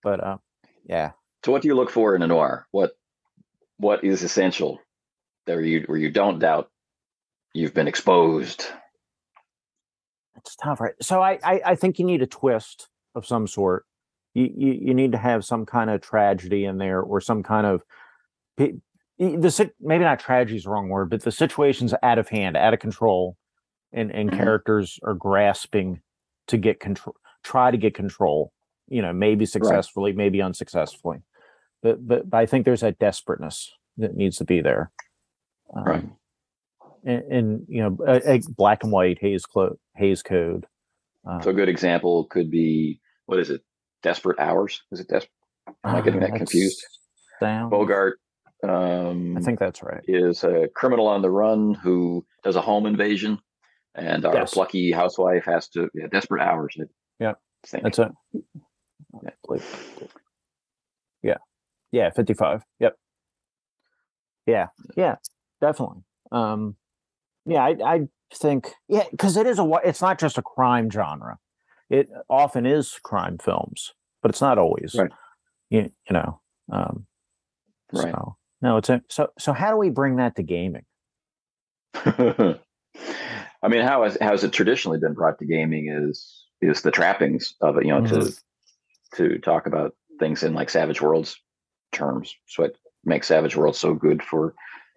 [0.02, 0.36] But uh,
[0.84, 1.12] yeah,
[1.44, 2.66] So, what do you look for in a noir?
[2.70, 2.92] What
[3.78, 4.80] what is essential,
[5.46, 6.70] there you where you don't doubt
[7.54, 8.66] you've been exposed.
[10.44, 10.94] It's tough, right?
[11.00, 13.86] So I, I, I think you need a twist of some sort.
[14.34, 17.66] You, you, you need to have some kind of tragedy in there, or some kind
[17.66, 17.82] of
[18.56, 18.80] the
[19.80, 22.80] maybe not tragedy is the wrong word, but the situation's out of hand, out of
[22.80, 23.36] control,
[23.92, 24.36] and and Mhm.
[24.36, 26.00] characters are grasping
[26.48, 28.52] to get control, try to get control.
[28.88, 31.22] You know, maybe successfully, maybe unsuccessfully,
[31.82, 34.90] but, but but I think there's that desperateness that needs to be there.
[35.74, 36.04] Um, Right.
[37.04, 40.66] And, you know, a, a black and white haze clo- Hays code.
[41.28, 43.62] Uh, So a good example could be what is it?
[44.02, 44.82] Desperate Hours?
[44.92, 45.30] Is it Desperate?
[45.84, 46.82] Am I getting that confused?
[47.40, 47.70] Down.
[47.70, 48.18] Bogart
[48.62, 50.02] um, I think that's right.
[50.06, 53.38] is a criminal on the run who does a home invasion,
[53.96, 54.54] and our Yes.
[54.54, 55.88] plucky housewife has to.
[55.94, 56.76] Yeah, Desperate Hours.
[57.66, 57.82] Think.
[57.84, 58.08] That's it.
[58.32, 59.62] Yeah, like-
[61.92, 62.62] Yeah, 55.
[62.80, 62.96] Yep.
[64.46, 64.66] Yeah.
[64.96, 65.16] Yeah,
[65.60, 66.02] definitely.
[66.32, 66.74] Um
[67.44, 71.38] yeah, I I think yeah, cuz it is a it's not just a crime genre.
[71.90, 74.94] It often is crime films, but it's not always.
[74.94, 75.12] Right.
[75.70, 76.40] You, you know.
[76.70, 77.06] Um
[77.92, 78.12] Right.
[78.12, 80.84] so no, it's a so so how do we bring that to gaming?
[83.62, 86.90] I mean, how has how has it traditionally been brought to gaming is is the
[86.90, 87.84] trappings of it.
[87.84, 88.32] You know, to
[89.16, 91.36] to talk about things in like Savage Worlds
[91.92, 92.34] terms.
[92.46, 94.54] So what makes Savage Worlds so good for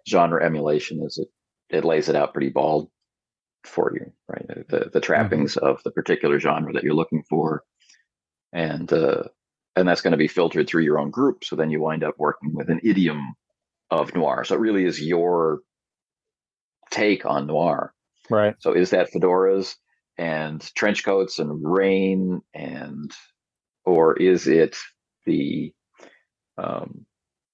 [0.08, 1.28] genre emulation is it
[1.70, 2.88] it lays it out pretty bald
[3.64, 4.68] for you, right?
[4.68, 7.64] The the trappings of the particular genre that you're looking for,
[8.52, 9.24] and uh,
[9.74, 11.44] and that's going to be filtered through your own group.
[11.44, 13.34] So then you wind up working with an idiom
[13.90, 14.44] of noir.
[14.44, 15.60] So it really is your
[16.90, 17.92] take on noir.
[18.30, 18.54] Right.
[18.58, 19.76] So is that fedoras
[20.18, 23.12] and trench coats and rain and
[23.84, 24.76] or is it
[25.26, 25.72] the
[26.56, 27.04] um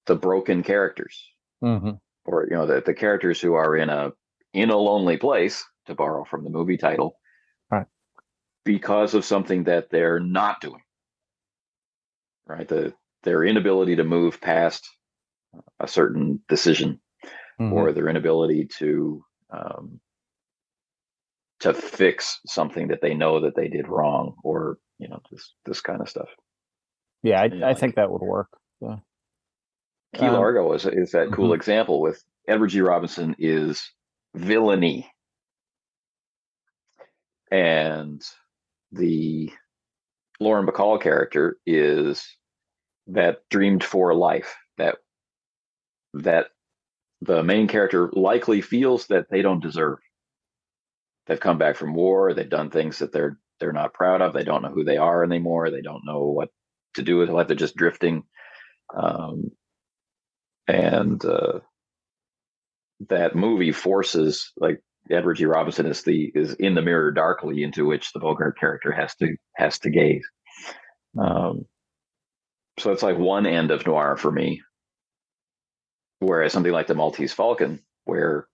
[0.07, 1.29] the broken characters
[1.63, 2.01] Mhm.
[2.25, 4.11] Or you know the, the characters who are in a
[4.53, 7.17] in a lonely place to borrow from the movie title
[7.71, 7.87] Right.
[8.65, 10.83] because of something that they're not doing
[12.47, 14.89] right the their inability to move past
[15.81, 17.01] a certain decision
[17.61, 17.73] Mhm.
[17.73, 20.01] or their inability to um,
[21.61, 25.81] to fix something that they know that they did wrong, or you know this this
[25.81, 26.29] kind of stuff.
[27.23, 28.49] yeah, I, yeah, I like- think that would work.
[30.17, 31.57] Key Um, Largo is is that cool mhm.
[31.57, 32.81] example with Edward G.
[32.81, 33.93] Robinson is
[34.35, 35.11] villainy,
[37.51, 38.23] and
[38.93, 39.53] the
[40.41, 42.27] Lauren Bacall character is
[43.09, 44.99] that dreamed for life that
[46.15, 46.49] that
[47.23, 49.99] the main character likely feels that they don't deserve.
[51.27, 52.35] They've come back from war.
[52.35, 54.33] They've done things that they're they're not proud of.
[54.35, 55.71] They don't know who they are anymore.
[55.71, 56.51] They don't know what
[56.97, 57.47] to do with life.
[57.49, 58.25] They're just drifting.
[58.97, 59.51] Um,
[60.69, 61.61] and uh,
[63.09, 65.47] that movie forces like Edward G.
[65.47, 69.37] Robinson is the is in the mirror darkly into which the Bogart character has to
[69.57, 70.25] has to gaze.
[71.19, 71.67] Um,
[72.79, 74.63] so it's like one end of noir for me.
[76.21, 78.47] Whereas something like the Maltese Falcon, where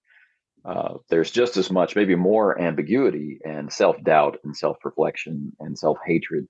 [0.64, 5.78] uh, there's just as much, maybe more ambiguity and self doubt and self reflection and
[5.78, 6.46] self hatred,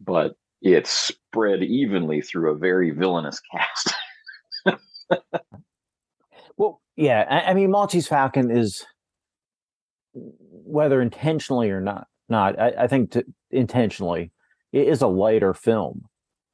[0.00, 3.94] but it's spread evenly through a very villainous cast.
[6.56, 8.84] Well, yeah, I, I mean, Maltese Falcon is
[10.14, 12.06] whether intentionally or not.
[12.28, 14.32] Not, I, I think to, intentionally,
[14.72, 16.02] it is a lighter film.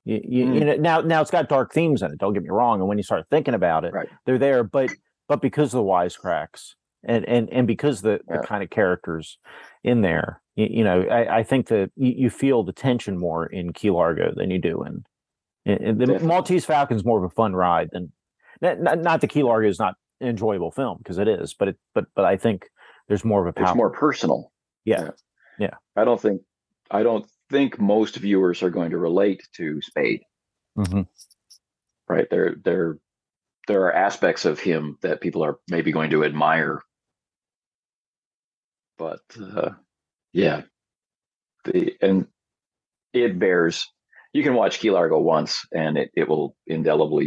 [0.04, 0.54] You, you, Mm.
[0.54, 2.18] you know, now now it's got dark themes in it.
[2.18, 2.80] Don't get me wrong.
[2.80, 4.08] And when you start thinking about it, Right.
[4.26, 4.64] they're there.
[4.64, 4.90] But
[5.28, 8.38] but because of the wisecracks and and and because the Yeah.
[8.38, 9.38] the kind of characters
[9.84, 13.46] in there, you, you know, I, I think that you, you feel the tension more
[13.46, 15.04] in Key Largo than you do in.
[15.64, 16.28] In the Definitely.
[16.28, 18.12] Maltese is more of a fun ride than
[18.60, 21.76] not, not, that Key Largo is not an enjoyable film because it is, but it
[21.94, 22.66] but but I think
[23.08, 23.66] there's more of a power.
[23.66, 24.52] It's more personal.
[24.84, 25.10] Yeah.
[25.58, 25.74] Yeah.
[25.96, 26.42] I don't think
[26.90, 30.22] I don't think most viewers are going to relate to Spade.
[30.78, 31.06] Mhm.
[32.08, 32.28] Right.
[32.30, 32.98] There there
[33.68, 36.82] there are aspects of him that people are maybe going to admire.
[38.98, 39.70] But uh,
[40.32, 40.62] yeah.
[41.64, 42.26] The and
[43.12, 43.88] it bears
[44.32, 47.26] you can watch Key Largo once and it, it will indelibly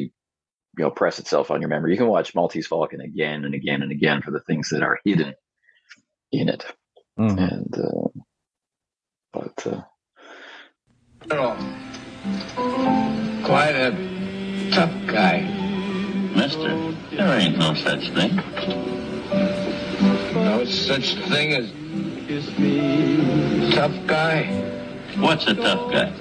[0.77, 1.91] you know press itself on your memory.
[1.91, 4.99] You can watch Maltese Falcon again and again and again for the things that are
[5.05, 5.33] hidden
[6.31, 6.65] in it
[7.17, 7.51] Mhm.
[7.51, 8.21] and uh,
[9.31, 9.81] but uh,
[13.43, 13.91] Quite a
[14.71, 15.41] tough guy.
[16.35, 16.69] Mister,
[17.11, 18.35] there ain't no such thing.
[20.33, 21.69] No such thing as
[23.73, 24.74] tough guy.
[25.17, 26.11] What's a tough guy?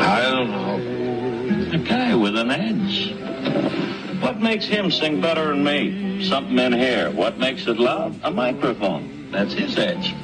[0.00, 1.74] I don't know.
[1.74, 3.14] A guy with an edge.
[4.22, 6.26] What makes him sing better than me?
[6.26, 7.10] Something in here.
[7.10, 8.18] What makes it loud?
[8.22, 9.30] A microphone.
[9.30, 10.14] That's his edge.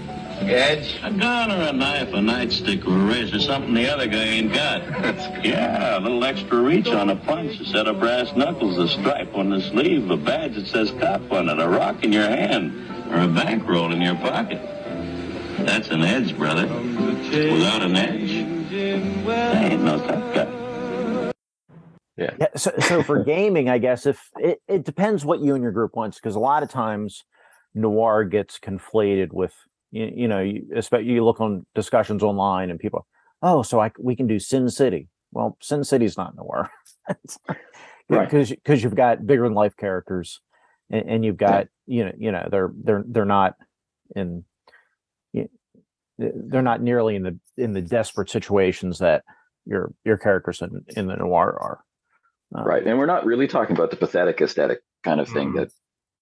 [0.40, 0.98] Edge?
[1.02, 4.52] A gun or a knife, a nightstick or a razor, something the other guy ain't
[4.52, 4.82] got.
[5.44, 9.34] yeah, a little extra reach on a punch, a set of brass knuckles, a stripe
[9.34, 12.72] on the sleeve, a badge that says cop on it, a rock in your hand,
[13.12, 14.60] or a bankroll in your pocket.
[15.58, 16.66] That's an edge, brother.
[16.66, 21.32] Without an edge, there ain't no tough guy.
[22.16, 22.30] Yeah.
[22.56, 25.96] So, so for gaming, I guess if it, it depends what you and your group
[25.96, 27.24] wants, because a lot of times
[27.74, 29.54] noir gets conflated with
[29.90, 33.06] you, you know, you, especially you look on discussions online and people,
[33.42, 35.08] oh, so I we can do Sin City.
[35.32, 36.70] Well, Sin City's not noir,
[38.08, 38.28] Right.
[38.28, 40.40] Because because you've got bigger than life characters,
[40.90, 43.54] and, and you've got you know you know they're they're they're not
[44.14, 44.42] in y-
[46.18, 49.24] they're not nearly in the in the desperate situations that
[49.66, 51.80] your your characters in in the noir are.
[52.54, 52.86] Um, Right.
[52.86, 55.56] And we're not really talking about the pathetic aesthetic kind of thing Mhm.
[55.56, 55.70] that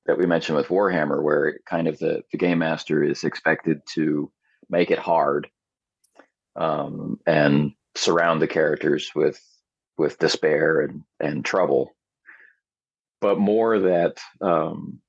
[0.06, 3.80] that we mentioned with Warhammer, where it kind of the, the game master is expected
[3.94, 4.32] to
[4.68, 5.48] make it hard
[6.56, 9.40] um, and surround the characters with
[9.98, 11.90] with despair and, and trouble.
[13.20, 15.00] But more that um,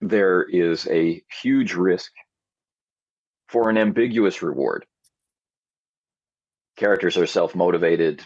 [0.00, 2.12] there is a huge risk
[3.48, 4.84] for an ambiguous reward.
[6.76, 8.22] Characters are self motivated,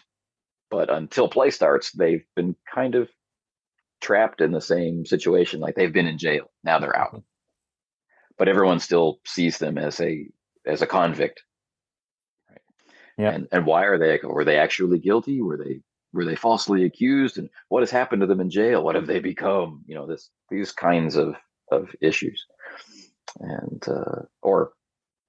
[0.71, 3.09] but until play starts, they've been kind of
[4.01, 5.61] trapped in the same situation.
[5.61, 7.23] Like they've been in jail, now they're out,
[8.37, 10.27] but everyone still sees them as a
[10.67, 11.43] as a convict.
[12.51, 12.61] Right?
[13.17, 13.31] Yeah.
[13.31, 14.21] And and why are they?
[14.23, 15.41] Were they actually guilty?
[15.41, 15.81] Were they
[16.13, 17.39] were they falsely accused?
[17.39, 18.85] And what has happened to them in jail?
[18.85, 19.83] What have they become?
[19.87, 21.37] You know, this these kinds of
[21.71, 22.45] of issues,
[23.41, 24.73] and uh, or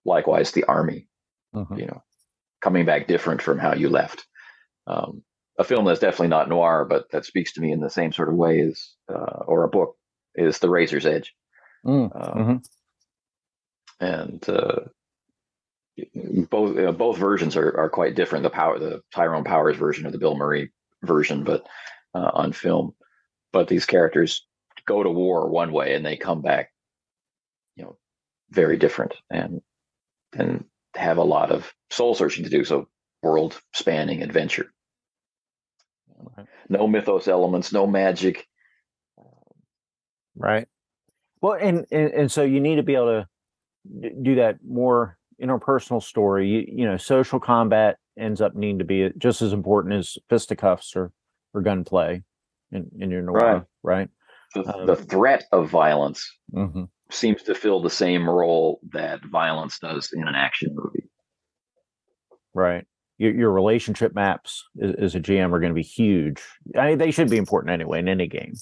[0.05, 1.07] likewise the army
[1.55, 1.77] Mhm.
[1.77, 2.01] you know,
[2.61, 4.25] coming back different from how you left.
[4.87, 5.23] Um,
[5.59, 8.29] a film that's definitely not noir, but that speaks to me in the same sort
[8.29, 9.95] of way as, uh, or a book
[10.33, 11.31] is The Razor's Edge.
[11.85, 12.65] Mm, Um, mhm.
[13.99, 14.79] And uh,
[16.49, 18.43] both uh, both versions are, are quite different.
[18.43, 20.71] The power, the Tyrone Powers version or the Bill Murray
[21.03, 21.67] version, but
[22.15, 22.95] uh, on film.
[23.51, 24.47] But these characters
[24.87, 26.71] go to war one way and they come back,
[27.75, 27.97] you know,
[28.49, 29.61] very different and
[30.35, 30.65] and
[30.95, 32.63] have a lot of soul searching to do.
[32.63, 32.87] So
[33.21, 34.71] world spanning adventure.
[36.37, 36.47] Right.
[36.69, 38.47] No mythos elements, no magic.
[40.35, 40.67] right
[41.41, 43.23] well and, and and so you need to be able
[44.01, 48.85] to do that more interpersonal story you, you know social combat ends up needing to
[48.85, 51.11] be just as important as fisticuffs or
[51.53, 52.23] or gunplay
[52.71, 54.09] in, in your noir right,
[54.55, 56.89] The, Um, the threat of violence Mhm.
[57.13, 61.07] Seems to fill the same role that violence does in an action movie.
[62.53, 62.85] right.
[63.19, 66.41] Your, your relationship maps as, a gm are going to be huge.
[66.75, 68.53] I mean, they should be important anyway in any game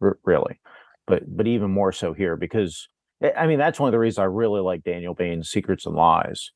[0.00, 0.58] r- really.
[1.06, 2.88] But but even more so here because
[3.22, 5.94] I- i mean that's one of the reasons i really like daniel bayn's secrets and
[5.94, 6.50] lies.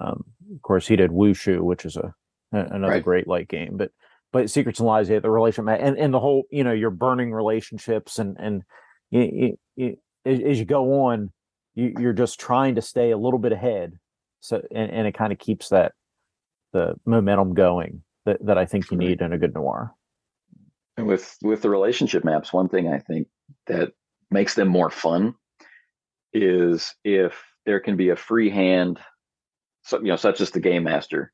[0.00, 2.14] Um, of course he did wushu which is a,
[2.52, 3.04] another Right.
[3.04, 3.76] great light game.
[3.76, 3.90] But
[4.32, 6.90] but secrets and lies yeah, the relationship ma- and, and the whole you know you're
[6.90, 8.62] burning relationships and and
[9.10, 11.30] you, you, as, as you go on
[11.74, 13.98] you, you're just trying to stay a little bit ahead.
[14.40, 15.92] So and, and it kind of keeps that
[16.72, 19.92] the momentum going that, that i think you need in a good noir.
[20.96, 23.28] And with with the relationship maps, one thing I think
[23.66, 23.92] that
[24.30, 25.34] makes them more fun
[26.32, 28.98] is if there can be a free hand,
[29.82, 31.32] so, you know, such as the game master,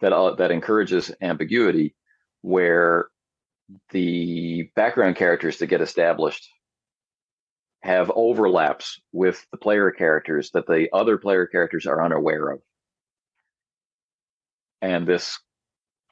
[0.00, 1.94] that uh, that encourages ambiguity,
[2.42, 3.06] where
[3.90, 6.48] the background characters that get established
[7.82, 12.62] have overlaps with the player characters that the other player characters are unaware of,
[14.80, 15.38] and this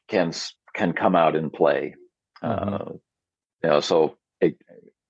[0.09, 0.33] can
[0.75, 1.95] can come out in play.
[2.43, 2.81] Mhm.
[2.81, 2.93] Uh,
[3.63, 4.57] you know, so it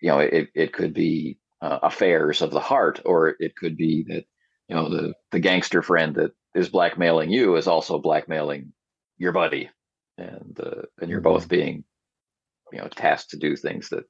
[0.01, 4.05] you know it it could be uh, affairs of the heart, or it could be
[4.09, 4.25] that
[4.69, 8.73] you know the the gangster friend that is blackmailing you is also blackmailing
[9.19, 9.71] your buddy,
[10.19, 11.85] and uh, and you're both being
[12.73, 14.05] you know tasked to do things that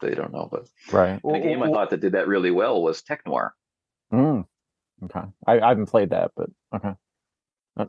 [0.00, 0.48] they don't know.
[0.50, 1.20] But right.
[1.22, 3.54] And a game I thought that did that really well was Tech Noir.
[4.12, 4.44] Mm,
[5.04, 5.28] okay.
[5.46, 6.94] I, I haven't played that but okay.
[7.78, 7.84] Uh,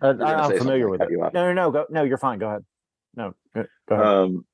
[0.00, 1.10] uh, I, say i'm familiar with it.
[1.10, 2.38] you no no no go no you're fine.
[2.38, 2.64] Go ahead.
[3.14, 4.06] No go, go ahead.
[4.06, 4.44] Um,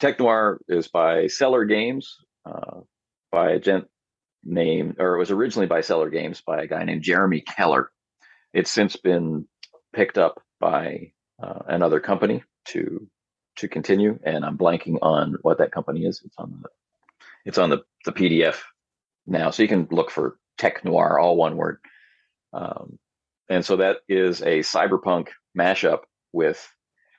[0.00, 2.80] Tech Noir is by Cellar Games, uh,
[3.30, 3.86] by a gent
[4.44, 7.90] named, or it was originally by Cellar Games by a guy named Jeremy Keller.
[8.52, 9.46] It's since been
[9.92, 13.08] picked up by uh, another company to
[13.56, 16.22] to continue, and I'm blanking on what that company is.
[16.24, 16.68] It's on the
[17.44, 18.56] it's on the the PDF
[19.26, 21.78] now, so you can look for Tech Noir, all one word.
[22.52, 22.98] Um,
[23.48, 26.00] and so that is a cyberpunk mashup
[26.32, 26.66] with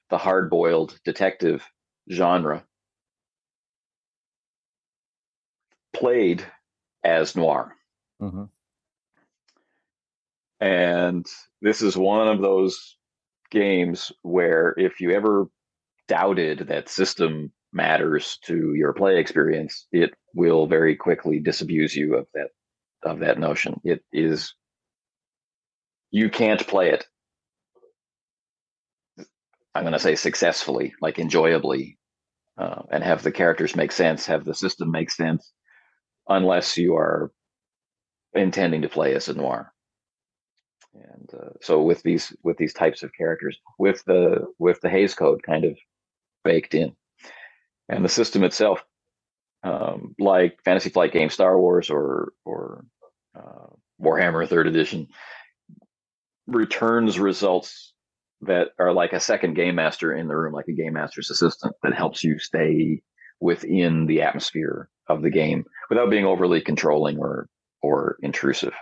[0.10, 1.63] the hard-boiled detective
[2.12, 2.63] genre
[5.93, 6.45] played
[7.04, 7.76] as noir.
[8.21, 8.50] Mhm.
[10.60, 11.26] And
[11.62, 12.98] this is one of those
[13.52, 15.48] games where if you ever
[16.08, 22.28] doubted that system matters to your play experience, it will very quickly disabuse you of
[22.34, 22.50] that
[23.04, 23.80] of that notion.
[23.84, 24.54] It is
[26.12, 27.06] you can't play it.
[29.76, 31.98] I'm going to say successfully, like enjoyably,
[32.58, 35.52] uh, and have the characters make sense, have the system make sense,
[36.30, 37.34] unless you are
[38.34, 39.74] intending to play as a noir.
[40.94, 45.13] And uh, so with these with these types of characters, with the with the Hays
[45.13, 45.78] Code kind of
[46.45, 46.95] baked in,
[47.89, 48.81] and the system itself,
[49.63, 52.86] um, like Fantasy Flight Game Star Wars or or
[53.38, 53.67] uh,
[54.01, 55.08] Warhammer Third Edition,
[56.47, 57.93] returns results
[58.41, 61.75] that are like a second game master in the room, like a game master's assistant
[61.84, 63.01] that helps you stay
[63.39, 67.49] within the atmosphere of the game without being overly controlling or
[67.81, 68.73] or intrusive.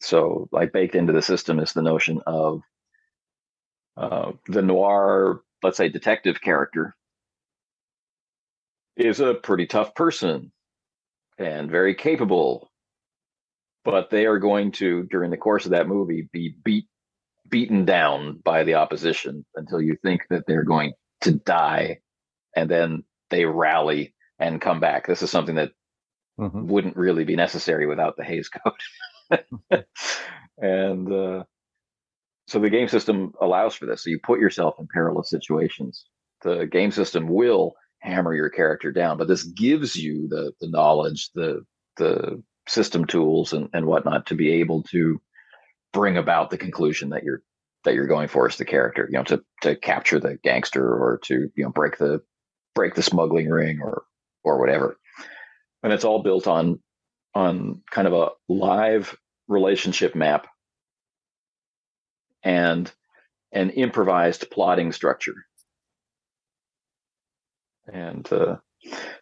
[0.00, 2.62] So, like baked into the system is the notion of
[3.96, 6.94] uh, the noir, let's say, detective character
[8.96, 10.52] is a pretty tough person
[11.38, 12.70] and very capable,
[13.84, 16.86] but they are going to, during the course of that movie, be beat
[17.48, 21.98] beaten down by the opposition until you think that they're going to die,
[22.56, 25.06] and then they rally and come back.
[25.06, 25.72] This is something that
[26.38, 26.66] Mhm.
[26.66, 28.74] wouldn't really be necessary without the Hays Code.
[30.58, 31.44] and uh,
[32.46, 34.04] so the game system allows for this.
[34.04, 36.04] So you put yourself in perilous situations.
[36.42, 41.30] The game system will hammer your character down, but this gives you the the knowledge,
[41.34, 41.64] the
[41.96, 45.20] the system tools and, and whatnot to be able to
[45.92, 47.42] bring about the conclusion that you're
[47.84, 51.20] that you're going for as the character, you know, to to capture the gangster or
[51.24, 52.20] to, you know, break the
[52.74, 54.04] break the smuggling ring or
[54.44, 54.96] or whatever
[55.82, 56.80] and it's all built on
[57.34, 59.16] on kind of a live
[59.48, 60.46] relationship map
[62.44, 62.90] and
[63.52, 65.34] an improvised plotting structure.
[67.92, 68.56] And uh,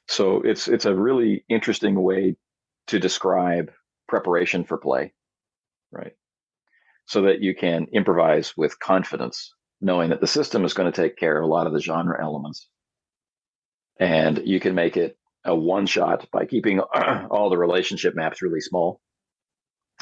[0.09, 2.37] so it's it's a really interesting way
[2.89, 3.71] to describe
[4.09, 5.13] preparation for play
[5.93, 6.13] right?
[7.07, 11.17] So that you can improvise with confidence knowing that the system is going to take
[11.17, 12.69] care of a lot of the genre elements.
[13.99, 16.81] And you can make it a one shot by keeping
[17.31, 19.01] all the relationship maps really small.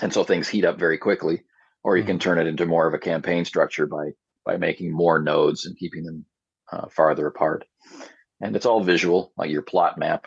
[0.02, 1.44] And so things heat up very quickly,
[1.84, 4.10] or you can turn it into more of a campaign structure by
[4.44, 6.24] by making more nodes and keeping them
[6.72, 7.64] uh, farther apart.
[8.40, 10.26] And it's all visual, like your plot map.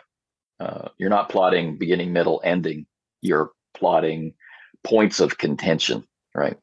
[0.60, 2.86] Uh, you're not plotting beginning, middle, ending.
[3.20, 4.34] You're plotting
[4.84, 6.56] points of contention, right?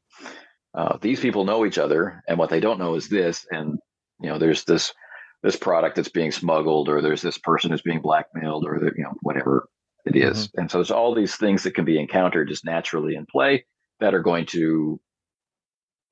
[0.74, 3.46] Uh, these people know each other, and what they don't know is this.
[3.50, 3.80] And
[4.22, 4.94] you know, there's this
[5.42, 9.04] this product that's being smuggled, or there's this person who's being blackmailed, or the, you
[9.04, 9.68] know whatever
[10.06, 10.50] it is.
[10.56, 13.66] And so there's all these things that can be encountered just naturally in play
[14.00, 15.00] that are going to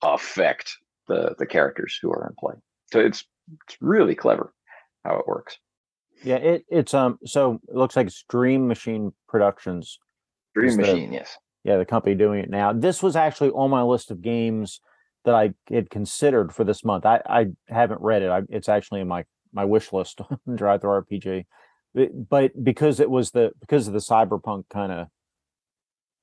[0.01, 2.53] affect the the characters who are in play.
[2.91, 3.25] So it's
[3.65, 4.53] it's really clever
[5.03, 5.57] how it works.
[6.23, 9.99] Yeah, it it's um so it looks like it's Dream Machine Productions.
[10.55, 11.37] Dream the- Machine, yes.
[11.63, 12.71] Yeah, the company doing it now.
[12.71, 14.79] This was actually on my list of games
[15.25, 17.05] that I had considered for this month.
[17.05, 18.29] I I haven't read it.
[18.29, 21.45] I, it's actually in my my wish list on DriveThruRPG.
[21.93, 25.07] But, but because it was the because of the cyberpunk kind of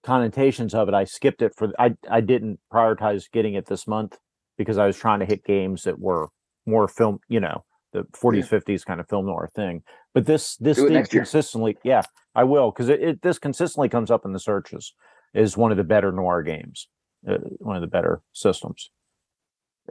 [0.05, 4.19] connotations of it, I skipped it for I I didn't prioritize getting it this month
[4.57, 6.29] because I was trying to hit games that were
[6.67, 9.83] more film, you know, the 40s, 50s kind of film noir thing.
[10.13, 12.03] But this this did consistently, yeah,
[12.35, 14.95] I will because it, it this consistently comes up in the searches
[15.33, 16.89] is one of the better noir games,
[17.29, 18.91] uh, one of the better systems.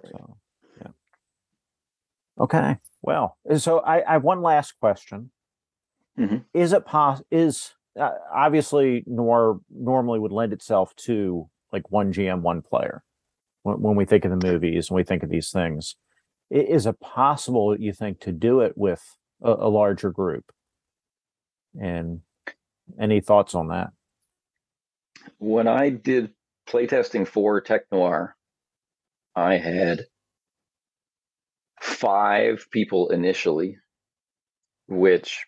[0.10, 0.38] So,
[0.80, 0.88] yeah.
[2.40, 2.78] Okay.
[3.02, 5.32] Well, so I, I have one last question.
[6.18, 6.46] Mhm.
[6.54, 7.22] Is it pos?
[7.32, 13.04] Is uh, obviously noir normally would lend itself to like one GM, one player.
[13.64, 15.96] When, when we think of the movies and we think of these things,
[16.50, 19.02] is it possible you think to do it with
[19.42, 20.52] a, a larger group?
[21.80, 22.22] And
[23.00, 23.90] any thoughts on that?
[25.40, 26.32] When I did
[26.68, 28.36] playtesting for Tech Noir,
[29.36, 30.06] I had
[31.82, 33.78] five people initially,
[34.88, 35.46] which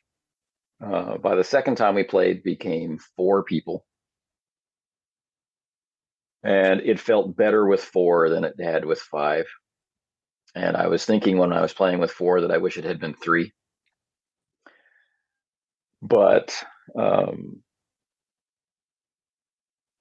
[0.83, 3.85] uh, by the second time we played became four people.
[6.43, 9.47] And it felt better with four than it had with five.
[10.55, 12.99] And I was thinking when I was playing with four that I wish it had
[12.99, 13.53] been three.
[16.01, 16.55] But
[16.99, 17.61] um,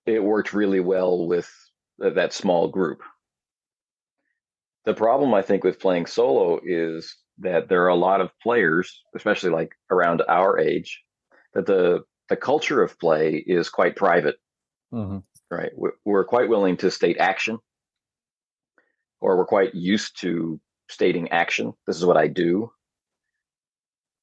[0.07, 1.51] it worked really well with
[1.99, 3.01] that small group.
[4.85, 9.03] the problem I think with playing solo is that there are a lot of players,
[9.17, 11.03] especially like around our age,
[11.55, 14.37] that the the culture of play is quite private.
[14.91, 15.19] hmm
[15.51, 15.73] Right,
[16.05, 17.59] we're quite willing to state action,
[19.21, 21.73] or we're quite used to stating action.
[21.87, 22.71] This is what I do,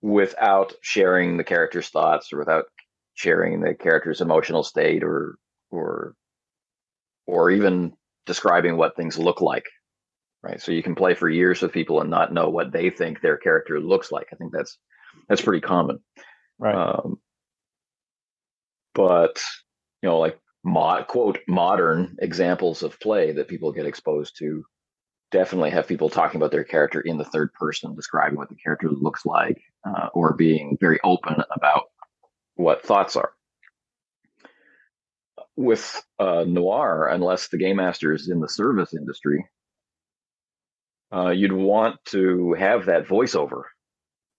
[0.01, 2.65] without sharing the character's thoughts or without
[3.13, 5.37] sharing the character's emotional state or
[5.69, 6.15] or
[7.27, 7.93] or even
[8.25, 9.65] describing what things look like
[10.43, 10.61] right?
[10.61, 13.37] So you can play for years with people and not know what they think their
[13.37, 14.27] character looks like.
[14.31, 14.77] I think that's
[15.27, 15.99] that's pretty common.
[16.59, 16.75] Right.
[16.75, 17.19] um,
[18.93, 19.41] but
[20.01, 24.63] you know like mod, quote modern examples of play that people get exposed to
[25.31, 28.89] definitely have people talking about their character in the third person describing what the character
[28.89, 31.85] looks like uh, or being very open about
[32.55, 33.31] what thoughts are.
[35.55, 39.45] With uh, noir unless the game master is in the service industry
[41.13, 43.63] uh, you'd want to have that voiceover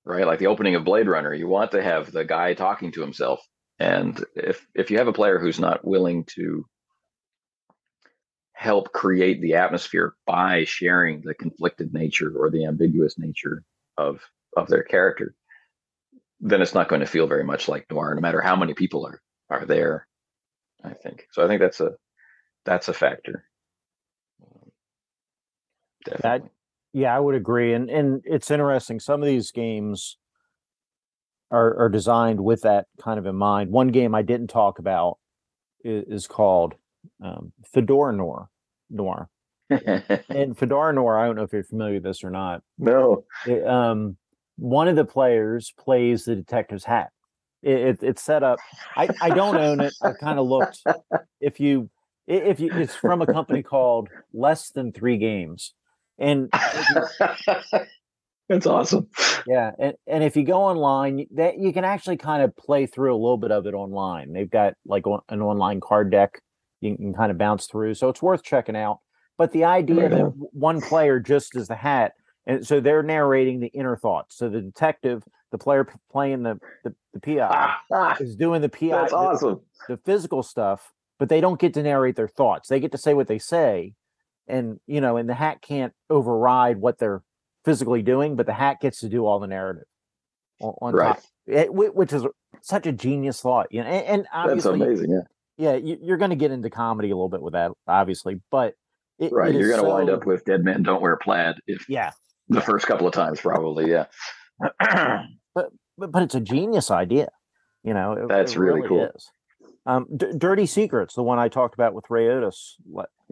[0.05, 0.27] right?
[0.27, 3.41] Like the opening of blade runner you want to have the guy talking to himself.
[3.79, 6.67] And if if you have a player who's not willing to
[8.53, 13.65] help create the atmosphere by sharing the conflicted nature or the ambiguous nature
[13.97, 14.21] of
[14.57, 15.35] of their character
[16.41, 19.07] then it's not going to feel very much like noir no matter how many people
[19.07, 19.21] are
[19.51, 20.07] are there
[20.85, 21.27] i think.
[21.33, 21.93] So i think that's a
[22.65, 23.45] that's a factor.
[26.05, 26.51] Definitely
[26.93, 29.01] Yeah, I would agree, and and it's interesting.
[29.01, 30.19] Some of these games
[31.51, 33.71] are are designed with that kind of in mind.
[33.71, 35.19] One game I didn't talk about
[35.85, 36.75] is, is called
[37.23, 38.49] um, Fedora Noir.
[38.91, 39.29] Noir
[39.71, 41.19] and Fedora Noir.
[41.19, 42.63] I don't know if you're familiar with this or not.
[42.79, 44.17] no It, um,
[44.57, 47.11] one of the players plays the detective's hat.
[47.63, 48.59] It, it, it's set up.
[48.97, 49.95] I, I don't own it.
[50.03, 50.83] I kind of looked.
[51.41, 51.91] If you
[52.27, 55.75] if you it's from a company called Less Than Three Games,
[56.19, 56.51] and
[58.49, 59.09] that's awesome
[59.47, 63.15] yeah, and, and if you go online, that you can actually kind of play through
[63.15, 64.33] a little bit of it online.
[64.33, 66.41] They've got like an online card deck
[66.81, 68.99] you can kind of bounce through, so it's worth checking out.
[69.39, 72.13] But the idea that one player just is the hat,
[72.47, 74.37] and so they're narrating the inner thoughts.
[74.37, 78.89] So the detective, the player playing the the, the PI, Ah, is doing the PI,
[78.89, 82.69] that's the- awesome the physical stuff, but they don't get to narrate their thoughts.
[82.69, 83.95] They get to say what they say,
[84.49, 87.23] and you know, and the hat can't override what they're
[87.65, 89.85] physically doing, but the hat gets to do all the narrative
[90.61, 91.15] on, on Right.
[91.15, 92.25] top, It- which is
[92.61, 93.69] such a genius thought.
[93.71, 95.21] You know, and, and that's amazing yeah
[95.59, 98.75] yeah, you, you're going to get into comedy a little bit with that, obviously, but
[99.19, 101.89] it, right it you're going to wind up with dead men don't wear plaid if
[101.89, 102.11] yeah,
[102.49, 104.07] the first couple of times probably yeah
[105.55, 105.69] but
[105.99, 107.29] but but it's a genius idea.
[107.85, 109.09] You know, it- That's it really cool.
[109.85, 112.77] Um, D- Dirty Secrets, the one I talked about with Ray Otis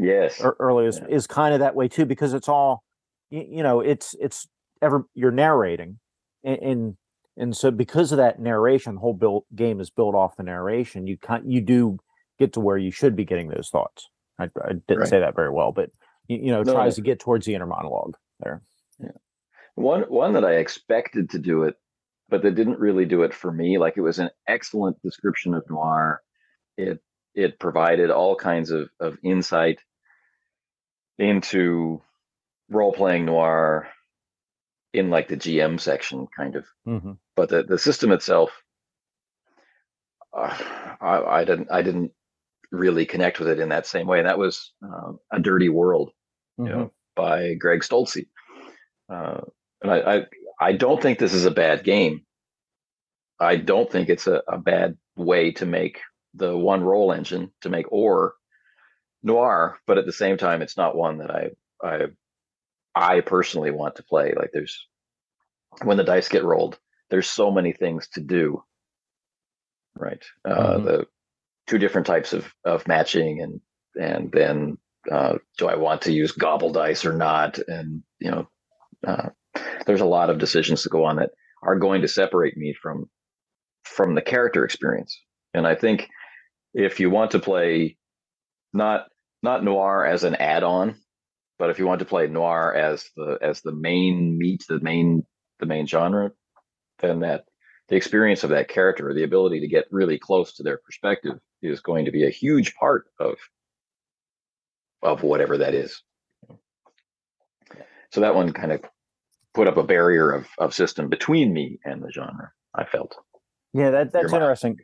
[0.02, 1.14] yes ear- earlier is, Yeah.
[1.16, 2.82] is kind of that way too because it's all
[3.30, 4.48] you, you know it's it's
[4.82, 5.98] ever you're narrating
[6.44, 6.96] and, and
[7.36, 11.06] and so because of that narration the whole build game is built off the narration
[11.06, 11.98] you can you do
[12.38, 15.08] get to where you should be getting those thoughts i, I didn't Right.
[15.08, 15.90] say that very well but
[16.28, 18.62] you, you know No, tries to get towards the inner monologue there
[18.98, 19.10] yeah
[19.74, 21.76] One one that I expected to do it,
[22.28, 23.78] but that didn't really do it for me.
[23.78, 26.20] Like it was an excellent description of noir.
[26.76, 26.98] It
[27.34, 29.78] it provided all kinds of of insight
[31.20, 32.02] into
[32.70, 33.88] role playing noir
[34.92, 36.66] in like the GM section, kind of.
[36.86, 38.50] hmm But the the system itself,
[40.36, 40.56] uh,
[41.00, 42.12] I, I didn't I didn't
[42.72, 44.18] really connect with it in that same way.
[44.18, 46.10] And that was um, a dirty world
[46.58, 48.26] you know, by Greg Stolze.
[49.12, 49.42] Uh,
[49.82, 50.26] and I, I,
[50.60, 52.22] I don't think this is a bad game.
[53.40, 56.00] I don't think it's a, a bad way to make
[56.34, 58.34] the one roll engine to make or
[59.22, 61.50] noir, but at the same time, it's not one that I,
[61.82, 62.06] I,
[62.94, 64.32] I personally want to play.
[64.36, 64.86] Like there's
[65.84, 66.78] when the dice get rolled,
[67.10, 68.62] there's so many things to do.
[69.96, 70.24] Right.
[70.44, 70.84] Uh, Mhm.
[70.84, 71.06] The
[71.66, 73.60] two different types of of matching and
[74.00, 74.78] and then
[75.10, 77.58] uh, do I want to use gobble dice or not?
[77.68, 78.48] And you know,
[79.06, 79.30] uh,
[79.86, 81.30] there's a lot of decisions to go on that
[81.62, 83.08] are going to separate me from
[83.84, 85.18] from the character experience.
[85.54, 86.08] And I think
[86.74, 87.96] if you want to play
[88.72, 89.06] not
[89.42, 90.96] not noir as an add-on,
[91.58, 95.24] but if you want to play noir as the as the main meat, the main
[95.58, 96.32] the main genre,
[97.00, 97.44] then that
[97.88, 101.80] the experience of that character, the ability to get really close to their perspective, is
[101.80, 103.36] going to be a huge part of
[105.02, 106.02] of whatever that is.
[108.12, 108.82] So that one kind of
[109.54, 112.52] put up a barrier of, of system between me and the genre.
[112.74, 113.16] I felt.
[113.72, 114.76] yeah that that's Your interesting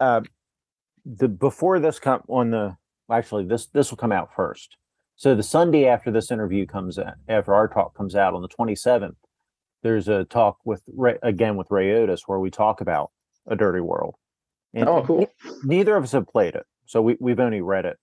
[0.00, 0.20] uh,
[1.04, 2.76] the before this come on the
[3.10, 4.76] actually this this will come out first
[5.16, 8.48] So the Sunday after this interview comes out, after our talk comes out on the
[8.48, 9.16] 27th,
[9.82, 13.10] there's a talk with Ray, again with Ray Otis where we talk about
[13.46, 14.14] a dirty world.
[14.74, 15.26] And Oh, cool.
[15.64, 17.98] neither of us have played it, so we we've only read it,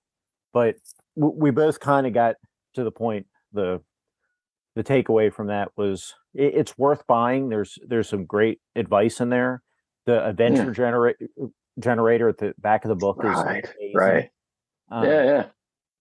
[0.53, 0.76] but
[1.16, 2.36] we both kind of got
[2.74, 3.28] to the point.
[3.53, 3.82] the
[4.76, 7.49] The takeaway from that was it, it's worth buying.
[7.49, 9.62] There's there's some great advice in there.
[10.06, 10.74] The adventure hmm.
[10.74, 11.18] generate
[11.80, 13.91] generator at the back of the book is amazing.
[13.93, 14.30] right.
[14.92, 15.46] Um, yeah, yeah.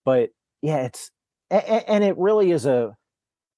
[0.04, 0.30] but
[0.62, 1.10] yeah, it's
[1.50, 2.96] and it really is a,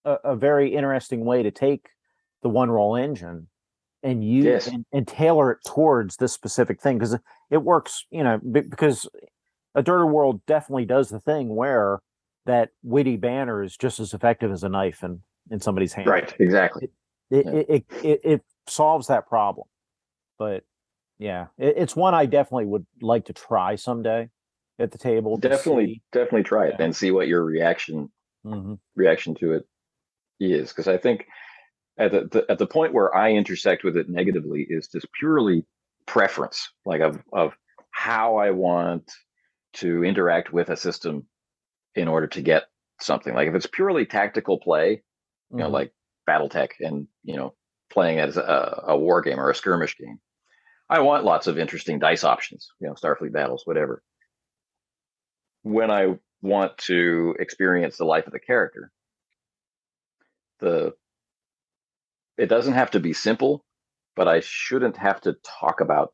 [0.05, 1.89] a very interesting way to take
[2.43, 3.49] the one roll engine
[4.03, 4.66] and use Yes.
[4.68, 7.18] and, and tailor it towards this specific thing because
[7.51, 9.09] it works, you know, be- because
[9.74, 12.01] a dirty world definitely does the thing where
[12.45, 16.09] that witty banner is just as effective as a knife in in somebody's hand.
[16.09, 16.89] Right, exactly.
[17.31, 17.53] It Yeah.
[17.53, 19.66] it, it, it it solves that problem,
[20.39, 20.62] but
[21.18, 24.29] yeah, it, it's one I definitely would like to try someday
[24.79, 25.37] at the table.
[25.37, 26.03] Definitely, see.
[26.12, 26.85] definitely try it Yeah.
[26.85, 28.11] and see what your reaction
[28.45, 28.79] Mhm.
[28.95, 29.64] reaction to it
[30.39, 31.27] is because I think
[31.99, 35.64] at the, the at the point where I intersect with it negatively is just purely
[36.07, 37.55] preference, like of of
[37.91, 39.11] how I want
[39.74, 41.27] to interact with a system
[41.95, 42.64] in order to get
[43.01, 43.35] something.
[43.35, 45.03] Like if it's purely tactical play,
[45.51, 45.72] you know, Mhm.
[45.72, 45.93] like
[46.29, 47.55] BattleTech and you know
[47.91, 50.20] playing as a, a war game or a skirmish game.
[50.89, 54.03] I want lots of interesting dice options, you know, Starfleet battles, whatever.
[55.66, 58.92] When I want to experience the life of the character,
[60.60, 60.94] the
[62.38, 63.64] it doesn't have to be simple,
[64.14, 66.12] but I shouldn't have to talk about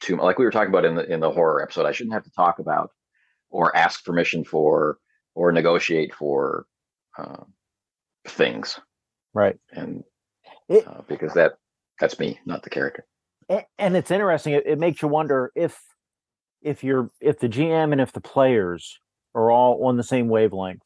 [0.00, 0.24] too much.
[0.24, 2.30] Like we were talking about in the in the horror episode, I shouldn't have to
[2.32, 2.90] talk about
[3.48, 4.98] or ask permission for
[5.34, 6.66] or negotiate for
[7.16, 7.44] uh,
[8.28, 8.78] things,
[9.32, 9.56] right.
[9.72, 10.04] and
[10.68, 11.54] It, uh, because that
[11.98, 13.06] that's me, not the character.
[13.78, 14.52] and it's interesting.
[14.52, 15.80] It, it makes you wonder if
[16.62, 18.98] if you're if the GM and if the players
[19.34, 20.82] are all on the same wavelength,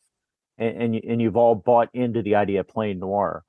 [0.59, 3.45] and and, you, and you've all bought into the idea of playing noir.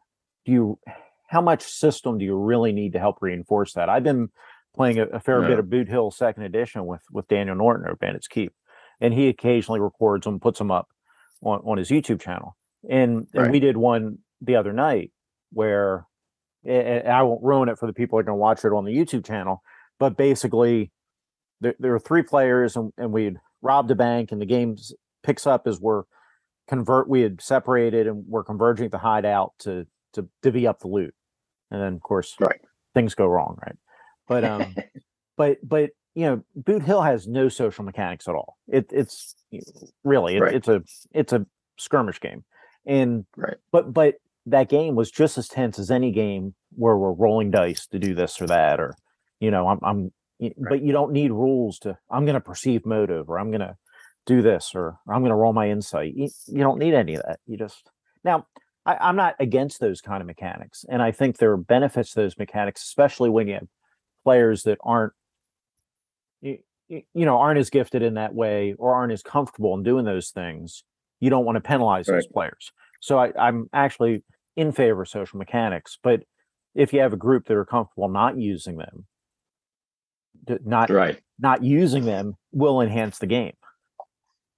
[0.45, 0.79] Do you
[1.27, 3.89] how much system do you really need to help reinforce that?
[3.89, 4.29] I've been
[4.75, 5.47] playing a, a fair Yeah.
[5.49, 8.53] bit of Boot Hill Second Edition with with Daniel Norton or Bandits Keep,
[9.01, 10.87] and he occasionally records them, puts them up
[11.41, 12.55] on on his YouTube channel.
[12.87, 15.11] And, and we did one the other night
[15.51, 16.05] where
[16.65, 18.73] eh, eh, I won't ruin it for the people who are going to watch it
[18.73, 19.63] on the YouTube channel,
[19.99, 20.91] but basically
[21.61, 24.75] there, there were three players and, and we'd robbed a bank and the game
[25.23, 26.03] picks up as we're
[26.67, 31.13] convert we had separated and we're converging the hideout to to divvy up the loot
[31.71, 32.59] and then of course Right.
[32.93, 33.75] things go wrong right
[34.27, 34.75] but um
[35.37, 39.35] but but you know boot hill has no social mechanics at all it, it's
[40.03, 40.55] really it, Right.
[40.55, 40.81] it's a
[41.11, 41.45] it's a
[41.77, 42.43] skirmish game
[42.85, 43.57] and Right.
[43.71, 44.15] but but
[44.47, 48.13] that game was just as tense as any game where we're rolling dice to do
[48.15, 48.95] this or that or
[49.39, 50.11] you know i'm i'm
[50.69, 53.75] but you don't need rules to i'm going to perceive motive or i'm going to
[54.25, 56.13] do this or i'm going to roll my insight.
[56.15, 57.39] You, you don't need any of that.
[57.45, 57.89] You just
[58.23, 58.45] now
[58.85, 62.21] I, i'm not against those kind of mechanics and i think there are benefits to
[62.21, 63.67] those mechanics especially when you have
[64.23, 65.13] players that aren't
[66.41, 66.57] you,
[66.89, 70.29] you know aren't as gifted in that way or aren't as comfortable in doing those
[70.29, 70.83] things
[71.19, 72.71] you don't want to penalize those players.
[72.99, 74.23] So I, i'm actually
[74.55, 76.23] in favor of social mechanics but
[76.73, 79.05] if you have a group that are comfortable not using them
[80.63, 81.19] not right.
[81.39, 83.53] not using them will enhance the game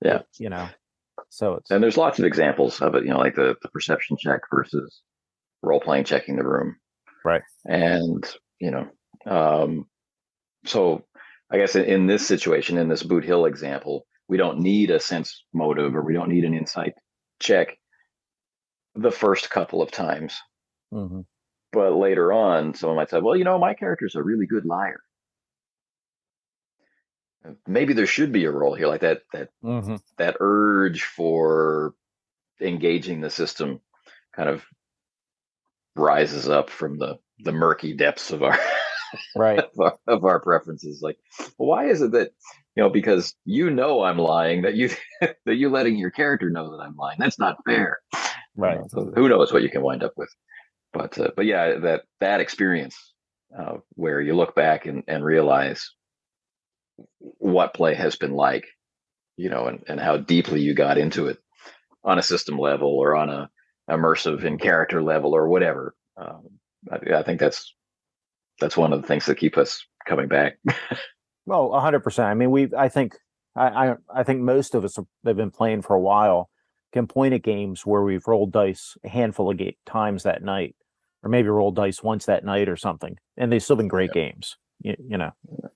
[0.01, 0.21] Yeah.
[0.37, 0.69] you know
[1.29, 4.17] so it's And there's lots of examples of it, you know, like the, the perception
[4.17, 5.01] check versus
[5.61, 6.77] role playing checking the room.
[7.25, 7.41] Right.
[7.65, 8.23] And,
[8.59, 8.87] you know,
[9.25, 9.85] um,
[10.65, 11.05] so
[11.51, 14.99] I guess in, in this situation, in this Boot Hill example, we don't need a
[14.99, 16.93] sense motive or we don't need an insight
[17.39, 17.77] check
[18.95, 20.35] the first couple of times.
[20.93, 21.25] mhm.
[21.73, 24.99] But later on, someone might say, well, you know, my character's a really good liar.
[27.65, 30.01] Maybe there should be a role here, like that that Mhm.
[30.17, 31.93] that urge for
[32.59, 33.81] engaging the system
[34.35, 34.65] kind of
[35.95, 38.57] rises up from the the murky depths of our
[39.35, 39.59] right.
[39.59, 41.01] of our, of our preferences.
[41.01, 41.17] Like
[41.57, 42.31] why is it that
[42.75, 44.89] you know because you know i'm lying that you
[45.21, 47.17] that you letting your character know that i'm lying.
[47.19, 47.99] That's not fair.
[48.55, 48.79] Right.
[48.79, 50.29] Uh, so who knows what you can wind up with.
[50.93, 53.13] But uh, but yeah that that experience
[53.57, 55.91] uh, where you look back and, and realize
[57.19, 58.65] what play has been like
[59.35, 61.37] you know and, and how deeply you got into it
[62.03, 63.49] on a system level or on a
[63.89, 66.43] immersive in character level or whatever um,
[66.91, 67.73] I, I think that's
[68.59, 70.57] that's one of the things that keep us coming back
[71.47, 72.27] Well, a hundred percent.
[72.27, 72.69] I mean, we.
[72.77, 73.15] I think.
[73.55, 73.95] I, I.
[74.13, 76.49] I think most of us have have been playing for a while.
[76.93, 80.75] Can point at games where we've rolled dice a handful of ga- times that night,
[81.23, 84.57] or maybe rolled dice once that night or something, and they've still been great games.
[84.81, 85.31] You, you know.
[85.49, 85.71] But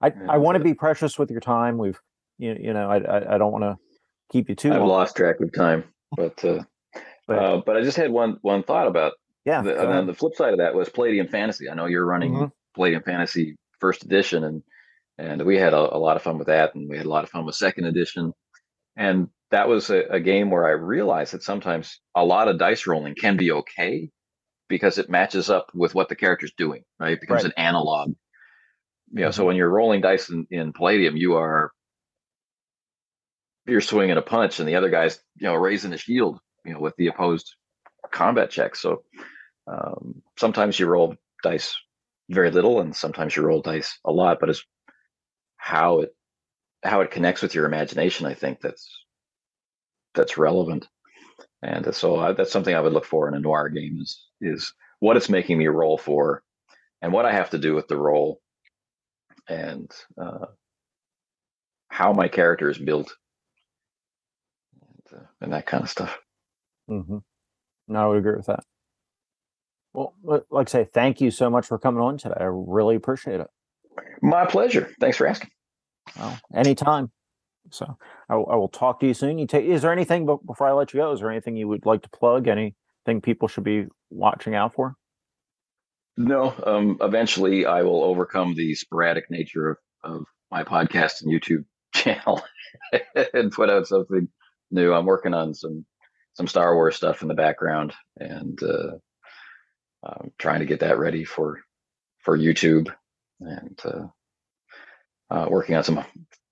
[0.00, 0.12] I.
[0.28, 1.78] I want to be precious with your time.
[1.78, 1.98] We've.
[2.38, 2.90] You, you know.
[2.90, 2.98] I.
[2.98, 3.76] I, I don't want to
[4.32, 4.88] keep you too I've long.
[4.88, 5.84] lost track of time,
[6.16, 6.62] but uh,
[7.26, 9.12] But- uh, but I just had one one thought about
[9.44, 9.62] yeah.
[9.62, 11.68] the, and then the flip side of that was Palladium Fantasy.
[11.70, 12.52] I know you're running Mhm.
[12.74, 14.62] Palladium Fantasy first edition, and
[15.18, 17.24] and we had a, a lot of fun with that, and we had a lot
[17.24, 18.32] of fun with second edition,
[18.96, 22.86] and that was a, a game where I realized that sometimes a lot of dice
[22.86, 24.10] rolling can be okay
[24.68, 27.12] because it matches up with what the character's doing, right?
[27.14, 27.52] It becomes Right.
[27.56, 28.12] an analog.
[29.12, 31.72] You know, so when you're rolling dice in, in Palladium, you are
[33.66, 36.80] you're swinging a punch, and the other guy's you know raising a shield, you know,
[36.80, 37.54] with the opposed
[38.10, 38.76] combat check.
[38.76, 39.02] So
[39.66, 41.74] um, sometimes you roll dice
[42.28, 44.38] very little, and sometimes you roll dice a lot.
[44.40, 44.64] But it's
[45.56, 46.14] how it
[46.82, 48.26] how it connects with your imagination.
[48.26, 48.88] I think that's
[50.14, 50.86] that's relevant,
[51.62, 54.26] and uh, so I, that's something I would look for in a noir game is
[54.40, 56.42] is what it's making me roll for,
[57.02, 58.40] and what I have to do with the roll,
[59.50, 60.46] and uh,
[61.88, 63.14] how my character is built,
[65.12, 66.18] and, uh, and that kind of stuff.
[66.88, 67.18] hmm
[67.88, 68.60] No, I would agree with that.
[69.92, 72.36] Well, like I say, thank you so much for coming on today.
[72.38, 73.48] I really appreciate it.
[74.22, 74.88] My pleasure.
[75.00, 75.50] Thanks for asking.
[76.16, 77.10] Well, anytime.
[77.72, 77.96] So
[78.28, 79.38] I, will- I will talk to you soon.
[79.38, 79.64] You take.
[79.64, 81.12] Is there anything before I let you go?
[81.12, 82.46] Is there anything you would like to plug?
[82.46, 84.94] Anything people should be watching out for?
[86.16, 91.64] No, um, eventually I will overcome the sporadic nature of, of my podcast and YouTube
[91.94, 92.42] channel
[93.34, 94.28] and put out something
[94.70, 94.92] new.
[94.92, 95.84] I'm working on some
[96.34, 98.92] some Star Wars stuff in the background and uh,
[100.02, 101.60] I'm trying to get that ready for
[102.18, 102.92] for YouTube
[103.40, 104.06] and uh,
[105.30, 106.04] uh, working on some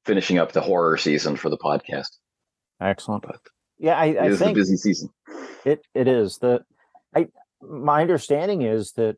[0.04, 2.08] finishing up the horror season for the podcast.
[2.80, 3.24] Excellent.
[3.26, 3.40] But
[3.78, 5.10] Yeah, I, I is think a busy season.
[5.64, 6.64] It it is the
[7.14, 7.28] I
[7.60, 9.16] my understanding is that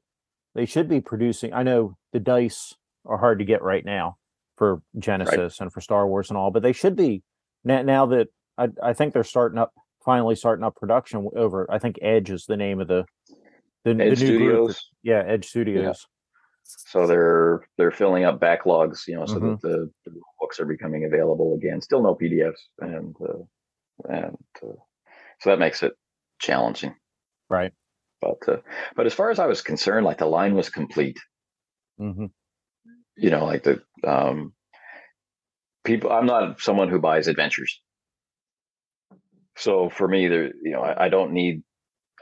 [0.55, 1.53] they should be producing.
[1.53, 2.74] I know the dice
[3.07, 4.16] are hard to get right now
[4.57, 7.22] for Genesys and for Star Wars and all, but they should be
[7.64, 7.82] now.
[7.82, 8.28] Now that
[8.59, 9.72] I I think they're starting up,
[10.05, 11.66] finally starting up production over.
[11.70, 13.05] I think Edge is the name of the
[13.84, 14.16] the, the new group.
[14.16, 14.80] Studios.
[15.03, 16.07] Yeah, Edge Studios.
[16.62, 19.61] so they're they're filling up backlogs you know so Mhm.
[19.61, 23.42] that the, the books are becoming available again still no pdfs and uh,
[24.09, 24.76] and uh,
[25.40, 25.94] so that makes it
[26.38, 26.94] challenging
[27.48, 27.72] Right.
[28.21, 28.59] But uh,
[28.97, 31.18] but as far as i was concerned like the line was complete.
[31.99, 32.27] Hmm
[33.16, 34.53] you know like the um
[35.85, 37.81] people i'm not someone who buys adventures.
[39.57, 41.62] So for me there you know I, I don't need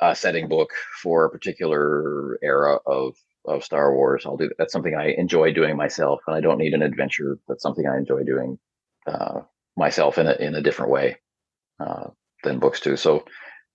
[0.02, 0.70] a setting book
[1.02, 4.24] for a particular era of of star wars.
[4.26, 7.38] I'll do that's something i enjoy doing myself and i don't need an adventure.
[7.48, 8.58] That's something i enjoy doing
[9.06, 9.40] uh,
[9.76, 11.18] myself in a in a different way
[11.80, 12.08] uh,
[12.44, 12.96] than books do.
[12.96, 13.24] So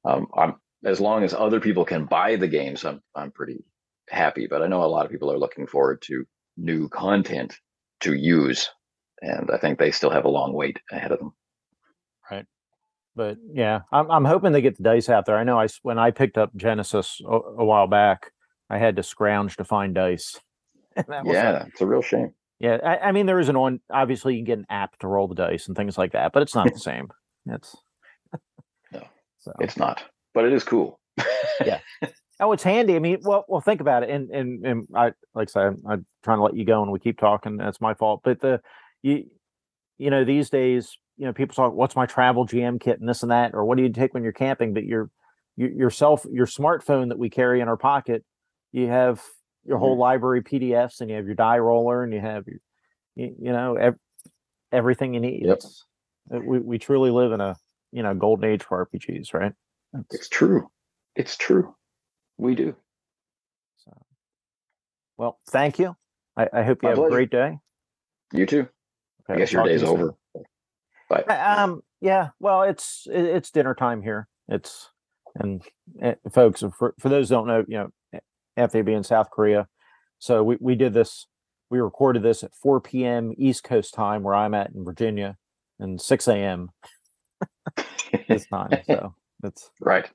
[0.06, 0.56] um, i'm
[0.86, 3.64] as long as other people can buy the games i'm i'm pretty
[4.10, 6.26] happy but i know a lot of people are looking forward to
[6.58, 7.58] new content
[8.02, 8.70] to use
[9.22, 11.34] and i think they still have a long wait ahead of them
[12.32, 12.46] Right.
[13.16, 15.38] But yeah, I'm I'm hoping they get the dice out there.
[15.38, 18.32] I know I when I picked up Genesys a, a while back,
[18.70, 20.40] I had to scrounge to find dice.
[20.98, 23.50] And that was a- yeah it's a real shame Yeah, I, I mean there is
[23.50, 23.82] an on.
[23.92, 26.42] Obviously, you can get an app to roll the dice and things like that, but
[26.44, 27.10] it's not the same.
[27.48, 27.76] It's
[28.92, 29.04] No,
[29.40, 30.04] So it's not
[30.34, 31.00] but it is cool
[31.66, 31.80] yeah.
[32.40, 32.96] oh, it's handy.
[32.96, 34.10] I mean, well, well, think about it.
[34.10, 36.92] And and and I like I say, I'm, I'm trying to let you go, and
[36.92, 37.58] we keep talking.
[37.58, 38.22] That's my fault.
[38.24, 38.62] But the
[39.02, 39.26] you
[39.98, 43.24] you know these days, you know, people talk, what's my travel GM kit and this
[43.24, 44.74] and that, or what do you take when you're camping?
[44.74, 45.10] But your
[45.56, 48.24] your yourself your smartphone that we carry in our pocket,
[48.72, 49.22] you have
[49.66, 52.58] your whole library PDFs, and you have your die roller, and you have your
[53.16, 54.00] you, you know ev-
[54.72, 55.44] everything you need.
[55.46, 55.58] Yep.
[55.58, 55.86] It's-
[56.34, 57.54] uh, we we truly live in a
[57.92, 59.52] you know golden age for RPGs, right?
[60.12, 60.70] It's true
[61.16, 61.76] it's true
[62.38, 62.76] we do
[63.78, 63.92] So,
[65.18, 65.96] well, thank you.
[66.36, 67.60] I, I hope you My have a great day.
[68.34, 68.68] you too
[69.30, 70.16] Okay, i guess your day's over
[71.10, 72.30] bye Um, yeah.
[72.40, 74.28] Well, it's it, it's dinner time here.
[74.50, 74.90] It's
[75.36, 75.64] and
[76.04, 78.20] uh, folks, for for those who don't know, you know,
[78.68, 79.68] FAB in South Korea.
[80.20, 81.28] So we we did this.
[81.70, 83.34] We recorded this at 4 p.m.
[83.38, 85.38] East Coast time, where I'm at in Virginia,
[85.80, 86.70] and 6 a.m.
[88.28, 88.82] this time.
[88.86, 90.10] So it's right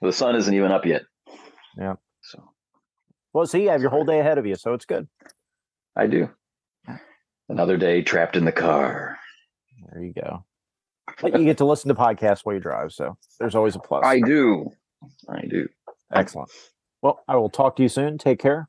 [0.00, 1.02] the sun isn't even up yet
[1.76, 1.94] Yeah.
[2.22, 2.42] so
[3.32, 3.46] well.
[3.46, 5.08] see, you have your whole day ahead of you, so it's good.
[5.96, 6.28] i do
[7.48, 9.18] another day trapped in the car
[9.92, 10.44] There you go.
[11.20, 14.04] But you get to listen to podcasts while you drive, so there's always a plus.
[14.04, 14.70] i do
[15.28, 15.68] i do
[16.14, 16.50] Excellent.
[17.00, 18.18] Well, I will talk to you soon.
[18.18, 18.68] Take care.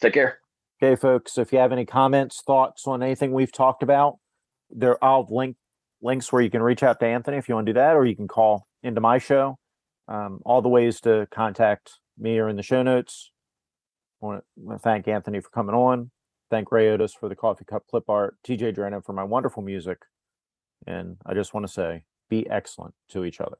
[0.00, 0.38] take care
[0.82, 1.36] Okay, folks.
[1.36, 4.18] If you have any comments, thoughts on anything we've talked about,
[4.70, 5.56] there I'll link
[6.00, 8.06] links where you can reach out to Anthony if you want to do that, or
[8.06, 9.58] you can call into my show.
[10.08, 13.32] Um, all the ways to contact me are in the show notes.
[14.22, 16.10] I want to thank Anthony for coming on.
[16.50, 18.36] Thank Ray Otis for the coffee cup clip art.
[18.46, 19.98] TJ Drennan for my wonderful music.
[20.86, 23.56] And I just want to say be excellent to each other.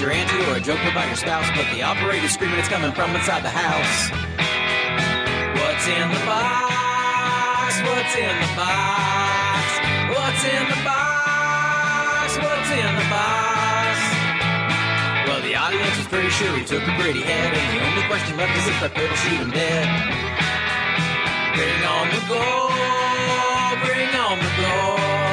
[0.00, 3.14] Your auntie or a joke about your spouse, but the operator's screaming it's coming from
[3.14, 4.08] inside the house.
[5.60, 7.76] What's in the box?
[7.84, 9.60] What's in the box?
[10.08, 12.32] What's in the box?
[12.32, 14.00] What's in the box?
[15.28, 18.40] Well, the audience was pretty sure he took a pretty head, and the only question
[18.40, 19.84] left is if I could shoot him dead.
[21.60, 22.72] Bring on the gold,
[23.84, 25.29] bring on the gold.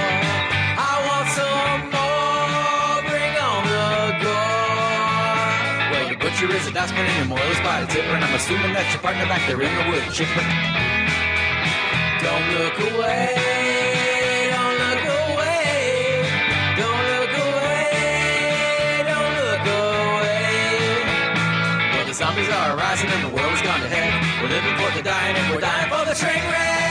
[6.37, 7.59] Is a and is
[7.89, 10.45] tipper, and I'm assuming that's your partner back there in the chipper.
[12.21, 13.33] Don't look away,
[14.53, 16.29] don't look away,
[16.77, 20.37] don't look away, don't look away.
[21.97, 24.13] Well, the zombies are rising and the world has gone to heck.
[24.39, 26.86] We're living for the dying and we're dying for the train wreck.